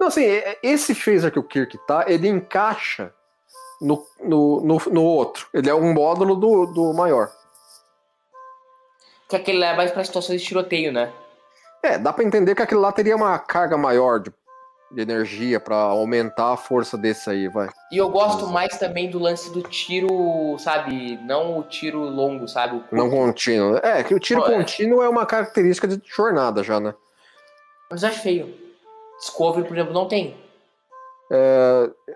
[0.00, 3.12] Não, assim, é- é- esse phaser que o Kirk tá, ele encaixa
[3.80, 5.48] no, no, no, no outro.
[5.52, 7.30] Ele é um módulo do, do maior.
[9.28, 11.12] Que aquele lá é mais pra situações de tiroteio, né?
[11.82, 14.32] É, dá pra entender que aquele lá teria uma carga maior de,
[14.90, 17.68] de energia pra aumentar a força desse aí, vai.
[17.92, 21.16] E eu gosto mais também do lance do tiro, sabe?
[21.24, 22.82] Não o tiro longo, sabe?
[22.90, 23.76] Não contínuo.
[23.82, 24.56] É, que o tiro é.
[24.56, 26.94] contínuo é uma característica de jornada já, né?
[27.90, 28.54] Mas eu acho feio.
[29.18, 30.36] Discovery, por exemplo, não tem.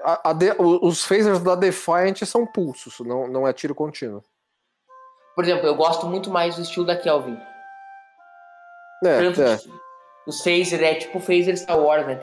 [0.02, 4.22] A- a de- os phasers da Defiant são pulsos, não, não é tiro contínuo.
[5.34, 7.38] Por exemplo, eu gosto muito mais do estilo da Kelvin.
[9.04, 9.58] É, exemplo, é.
[10.26, 12.20] Os phaser é tipo phaser Star Wars, né?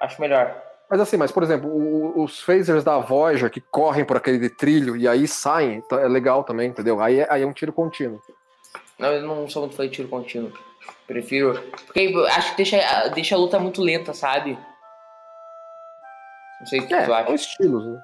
[0.00, 0.62] Acho melhor.
[0.90, 4.96] Mas assim, mas por exemplo, o- os phasers da Voyager que correm por aquele trilho
[4.96, 7.00] e aí saem, tá- é legal também, entendeu?
[7.00, 8.20] Aí é, aí é um tiro contínuo.
[8.98, 10.52] Não, eu não sou muito fã de tiro contínuo.
[11.06, 11.60] Prefiro.
[11.86, 14.58] Porque acho que deixa, deixa a luta muito lenta, sabe?
[16.60, 17.32] Não sei o que É, tu acha.
[17.34, 18.00] estilos, né?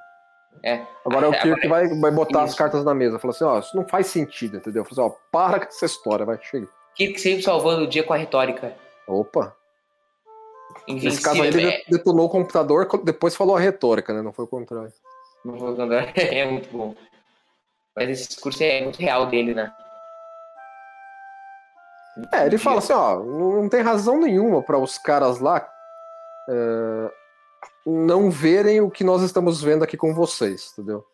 [0.63, 0.87] É.
[1.05, 2.59] Agora é o É, Kirk agora- vai, vai botar as Isso.
[2.59, 3.19] cartas na mesa.
[3.19, 4.85] Fala assim, ó, isso não faz sentido, entendeu?
[4.85, 6.69] Fala assim, ó, para com essa história, vai, chega.
[6.97, 8.77] Kirk sempre salvando o dia com a retórica.
[9.07, 9.55] Opa.
[10.89, 11.71] Nesse caso aí Invencível.
[11.71, 14.23] ele detonou o computador, depois falou a retórica, né?
[14.23, 14.89] Não foi o contrário.
[14.89, 16.13] É, não vou contar.
[16.19, 16.95] é muito bom.
[17.97, 19.73] Mas esse discurso é muito real dele, né?
[22.33, 25.69] É, ele fala assim, ó, não tem razão nenhuma para os caras lá
[26.49, 27.11] é,
[27.87, 31.05] não verem o que nós estamos vendo aqui com vocês, entendeu?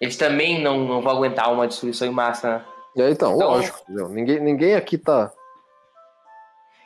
[0.00, 2.64] Eles também não, não vão aguentar uma destruição em massa, né?
[2.98, 3.78] É, então, Então- lógico.
[3.82, 4.08] entendeu?
[4.08, 5.30] Ninguém, ninguém aqui tá.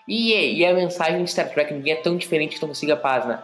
[0.06, 3.24] E, e a mensagem de Star Trek ninguém é tão diferente que não consiga paz,
[3.24, 3.42] né?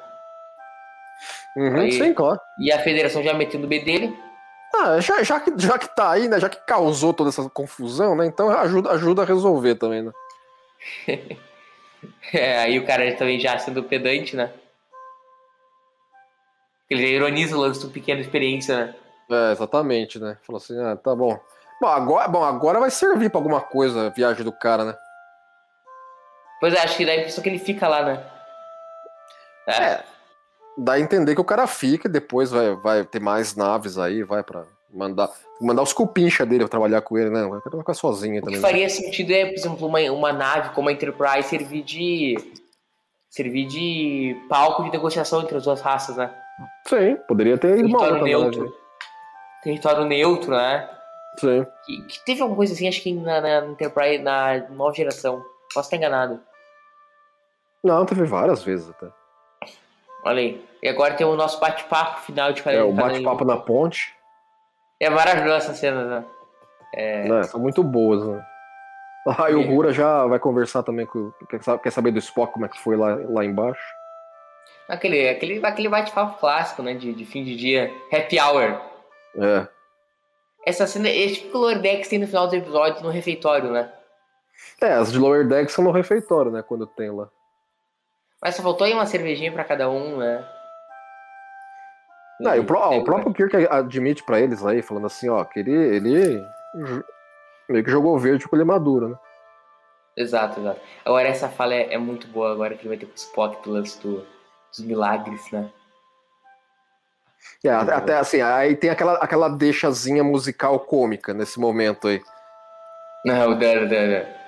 [1.57, 2.41] Uhum, Aí- sim, claro.
[2.61, 4.17] E a federação já metendo o B dele.
[4.75, 6.39] Ah, já, já, que, já que tá aí, né?
[6.39, 8.27] Já que causou toda essa confusão, né?
[8.27, 10.13] Então ajuda, ajuda a resolver também, né?
[12.33, 14.53] É, aí o cara também já sendo pedante, né?
[16.89, 18.95] Ele ironiza o lance do pequena experiência, né?
[19.31, 20.37] É, exatamente, né?
[20.47, 21.39] Falou assim, ah, tá bom.
[21.81, 24.97] Bom, agora, bom, agora vai servir pra alguma coisa a viagem do cara, né?
[26.61, 28.25] Pois é, acho que dá a impressão que ele fica lá, né?
[29.69, 30.03] É.
[30.77, 34.23] Dá a entender que o cara fica e depois vai, vai ter mais naves aí,
[34.23, 35.29] vai pra mandar,
[35.61, 37.45] mandar os cupincha dele pra trabalhar com ele, né?
[37.45, 38.61] O cara vai ficar sozinho O que também.
[38.61, 38.67] né?
[38.67, 42.37] faria sentido é, por exemplo, uma, uma nave como a Enterprise servir de.
[43.31, 46.33] servir de palco de negociação entre as duas raças, né?
[46.89, 48.35] Sim, poderia ter mal Território também.
[48.35, 48.41] né?
[48.41, 48.75] neutro.
[49.63, 50.89] Território neutro, né?
[51.39, 51.67] Sim.
[51.87, 55.45] Que, que teve alguma coisa assim, acho que na, na Enterprise, na nova geração.
[55.73, 56.41] Posso estar enganado.
[57.83, 59.07] Não, teve várias vezes até.
[60.25, 60.65] Olha aí.
[60.83, 64.15] E agora tem o nosso bate-papo final de É, o cada- bate-papo na ponte,
[65.01, 66.25] É maravilhosa essa cena, né?
[66.95, 67.29] É.
[67.29, 67.43] né?
[67.45, 68.45] São muito boas, né?
[69.39, 71.31] Ah, e o Rura já vai conversar também com.
[71.83, 73.81] Quer saber do Spock como é que foi lá, lá embaixo?
[74.89, 76.95] Aquele, aquele, aquele bate-papo clássico, né?
[76.95, 77.93] De, de fim de dia.
[78.11, 78.81] Happy Hour.
[79.37, 79.69] É.
[80.69, 83.91] Essa cena é tipo Lower Decks tem no final do episódio no refeitório, né?
[84.83, 86.63] É, as de Lower Decks são no refeitório, né?
[86.63, 87.29] Quando tem lá.
[88.43, 90.47] Mas só faltou aí uma cervejinha pra cada um, né?
[92.41, 95.43] Não, e o, ó, Tem- o próprio Kirk admite pra eles aí, falando assim, ó,
[95.45, 96.45] que ele, ele
[97.69, 99.17] meio que jogou verde com ele maduro, né?
[100.17, 100.81] Exato, exato.
[101.05, 103.63] Agora essa fala é, é muito boa agora que ele vai ter com o Spock
[103.65, 104.25] do lance do-
[104.71, 105.71] dos milagres, né?
[107.65, 112.21] É, até, assim, aí tem aquela, aquela deixazinha musical cômica nesse momento aí.
[113.25, 114.39] Não, não, não, não.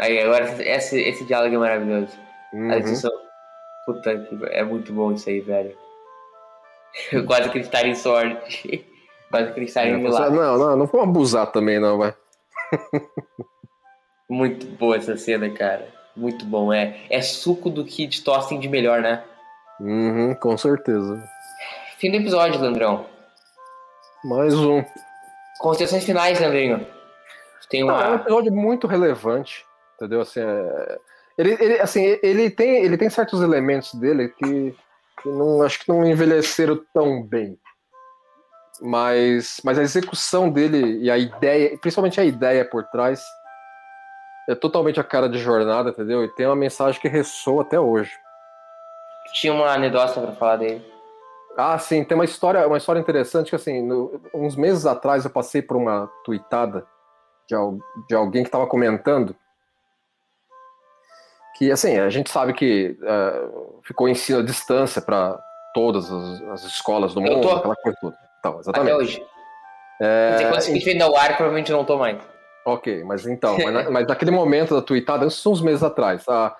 [0.00, 2.12] Aí, agora esse, esse diálogo é maravilhoso.
[2.52, 2.80] A Uhum.
[2.80, 3.10] discussão.
[3.86, 5.76] Puta que é muito bom isso aí, velho.
[7.12, 8.84] Eu quase acreditar em sorte.
[9.30, 10.36] Quase acreditar em É, milagre.
[10.36, 12.12] não, não, não vamos abusar também, não, vai.
[14.28, 15.86] Muito boa essa cena, cara.
[16.16, 16.72] Muito bom.
[16.72, 19.22] É, é suco do que de tossem de melhor, né?
[19.80, 21.22] Uhum, com certeza.
[22.00, 23.06] Fim do episódio, Landrão.
[24.24, 24.82] Mais um.
[25.58, 26.86] Considerações finais, Leandrinho.
[27.68, 28.16] Tem Não, é um uma.
[28.16, 30.22] episódio muito relevante, entendeu?
[30.22, 30.98] Assim, é-
[31.36, 34.74] ele, ele, assim, ele, tem, ele tem certos elementos dele que,
[35.22, 37.58] que não, acho que não envelheceram tão bem.
[38.80, 43.22] Mas, mas a execução dele e a ideia, principalmente a ideia por trás,
[44.48, 46.24] é totalmente a cara de jornada, entendeu?
[46.24, 48.10] E tem uma mensagem que ressoa até hoje.
[49.34, 50.99] Tinha uma anedota pra falar dele.
[51.56, 55.30] Ah, sim, tem uma história, uma história interessante que assim, no- uns meses atrás eu
[55.30, 56.86] passei por uma tweetada
[57.48, 57.54] de,
[58.08, 59.34] de alguém que estava comentando
[61.56, 63.48] que assim, a gente sabe que eh,
[63.82, 65.38] ficou ensino à distância para
[65.74, 67.54] todas as, as escolas do Eu mundo, tô.
[67.56, 68.16] aquela coisa toda.
[68.38, 68.96] Então, Até exatamente.
[68.96, 69.26] hoje.
[70.00, 72.18] É, quando esse vídeo vem ao ar, provavelmente não tô mais.
[72.64, 76.56] Ok, mas então, mas, na- mas naquele momento da tweetada, isso uns meses atrás, a,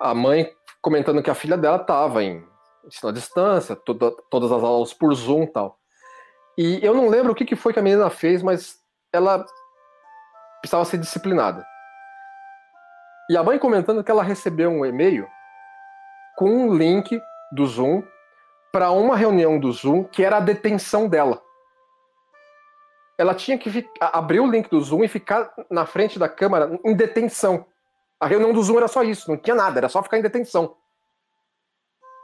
[0.00, 0.48] a mãe
[0.80, 2.44] comentando que a filha dela estava em
[2.86, 5.78] ensino à distância, toda- todas as aulas por Zoom e tal.
[6.56, 8.78] E eu não lembro o que, que foi que a menina fez, mas
[9.12, 9.44] ela
[10.60, 11.64] precisava ser disciplinada.
[13.30, 15.26] E a mãe comentando que ela recebeu um e-mail
[16.36, 17.20] com um link
[17.52, 18.02] do Zoom
[18.72, 21.40] para uma reunião do Zoom que era a detenção dela
[23.16, 26.94] ela tinha que abrir o link do Zoom e ficar na frente da câmera em
[26.94, 27.66] detenção.
[28.18, 30.76] A reunião do Zoom era só isso, não tinha nada, era só ficar em detenção.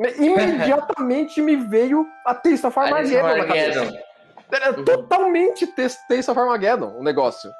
[0.01, 4.03] Me- Imediatamente me veio a Taste of Armageddon na cabeça.
[4.51, 4.85] Era Uhum.
[4.85, 7.51] totalmente Taste of Armageddon o negócio.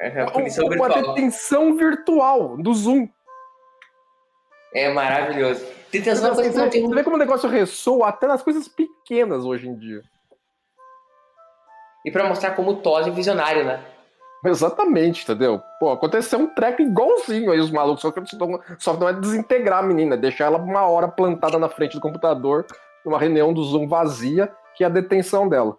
[0.00, 1.14] É a punição Uma virtual.
[1.14, 3.08] detenção virtual do Zoom.
[4.74, 5.64] É maravilhoso.
[5.92, 9.44] Detenção é uma Você tem você vê como o negócio ressoa até nas coisas pequenas
[9.44, 10.00] hoje em dia.
[12.04, 13.84] E pra mostrar como o Todd é visionário, né?
[14.50, 15.62] Exatamente, entendeu?
[15.80, 18.20] Pô, aconteceu um treco igualzinho aí, os malucos, só que
[18.78, 22.00] só não é desintegrar a menina, é deixar ela uma hora plantada na frente do
[22.00, 22.66] computador,
[23.04, 25.76] numa reunião do Zoom vazia, que é a detenção dela.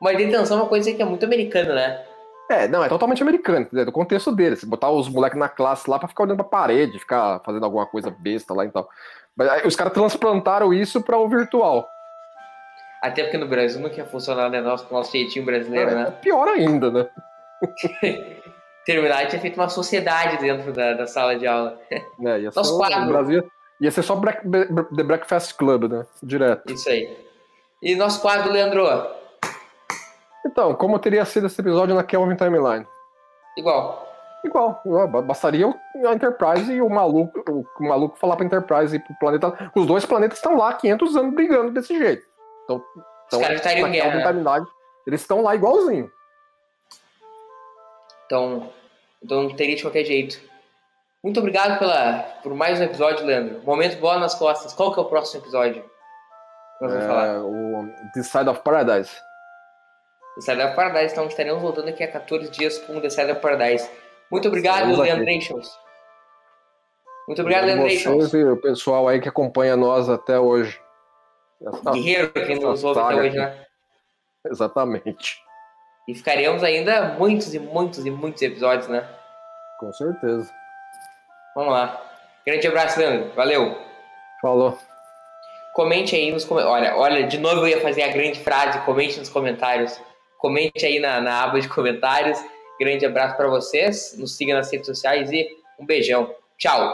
[0.00, 2.04] Mas detenção é uma coisa que é muito americana, né?
[2.50, 3.86] É, não, é totalmente americano, entendeu?
[3.86, 4.56] Do contexto dele.
[4.64, 8.10] Botar os moleques na classe lá pra ficar olhando pra parede, ficar fazendo alguma coisa
[8.10, 8.88] besta lá e tal.
[9.34, 11.88] Mas aí os caras transplantaram isso pra o virtual.
[13.02, 16.10] Até porque no Brasil não quer funcionar né, nosso, nosso jeitinho brasileiro, É, né?
[16.20, 17.08] pior ainda, né?
[18.84, 21.78] Terminar tinha feito uma sociedade dentro da, da sala de aula.
[22.24, 23.02] É, ia ser Nosso o- quadro.
[23.02, 23.50] o Brasil
[23.80, 26.06] ia ser só Break- Bre- The Breakfast Club, né?
[26.22, 26.72] Direto.
[26.72, 27.16] Isso aí.
[27.82, 28.86] E nosso quadro, Leandro?
[30.46, 32.86] Então, como teria sido esse episódio na Kelvin Timeline?
[33.56, 34.08] Igual.
[34.44, 39.14] Igual, igual, bastaria a Enterprise e o maluco, o maluco falar pra Enterprise e pro
[39.20, 39.70] planeta.
[39.74, 42.26] Os dois planetas estão lá há 500 anos brigando desse jeito.
[42.64, 42.82] Então,
[43.32, 44.32] Os caras estariam guerra.
[44.32, 44.66] Timeline,
[45.06, 46.10] eles estão lá igualzinho.
[48.32, 48.72] Então,
[49.22, 50.40] então não teria de qualquer jeito.
[51.22, 53.60] Muito obrigado pela, por mais um episódio, Leandro.
[53.62, 54.72] Momento bola nas costas.
[54.72, 55.84] Qual que é o próximo episódio?
[56.80, 57.44] Nós vamos é, falar.
[57.44, 59.12] O The Side of Paradise.
[60.36, 61.12] The Side of Paradise.
[61.12, 63.90] Então estaremos voltando aqui a 14 dias com The Side of Paradise.
[64.30, 65.70] Muito obrigado, Leandro Nations.
[67.28, 68.32] Muito obrigado, Leandro Nations.
[68.32, 70.80] e o pessoal aí que acompanha nós até hoje.
[71.60, 73.66] Essa, Guerreiro que nos ouve até hoje, né?
[74.46, 75.38] Exatamente.
[76.08, 79.06] E ficaremos ainda muitos e muitos e muitos episódios, né?
[79.78, 80.50] Com certeza.
[81.54, 82.00] Vamos lá.
[82.46, 83.32] Grande abraço, Leandro.
[83.34, 83.78] Valeu.
[84.40, 84.78] Falou.
[85.74, 86.82] Comente aí nos comentários.
[86.82, 88.80] Olha, olha, de novo eu ia fazer a grande frase.
[88.80, 90.00] Comente nos comentários.
[90.38, 92.38] Comente aí na, na aba de comentários.
[92.80, 94.16] Grande abraço para vocês.
[94.18, 95.46] Nos siga nas redes sociais e
[95.78, 96.34] um beijão.
[96.58, 96.92] Tchau.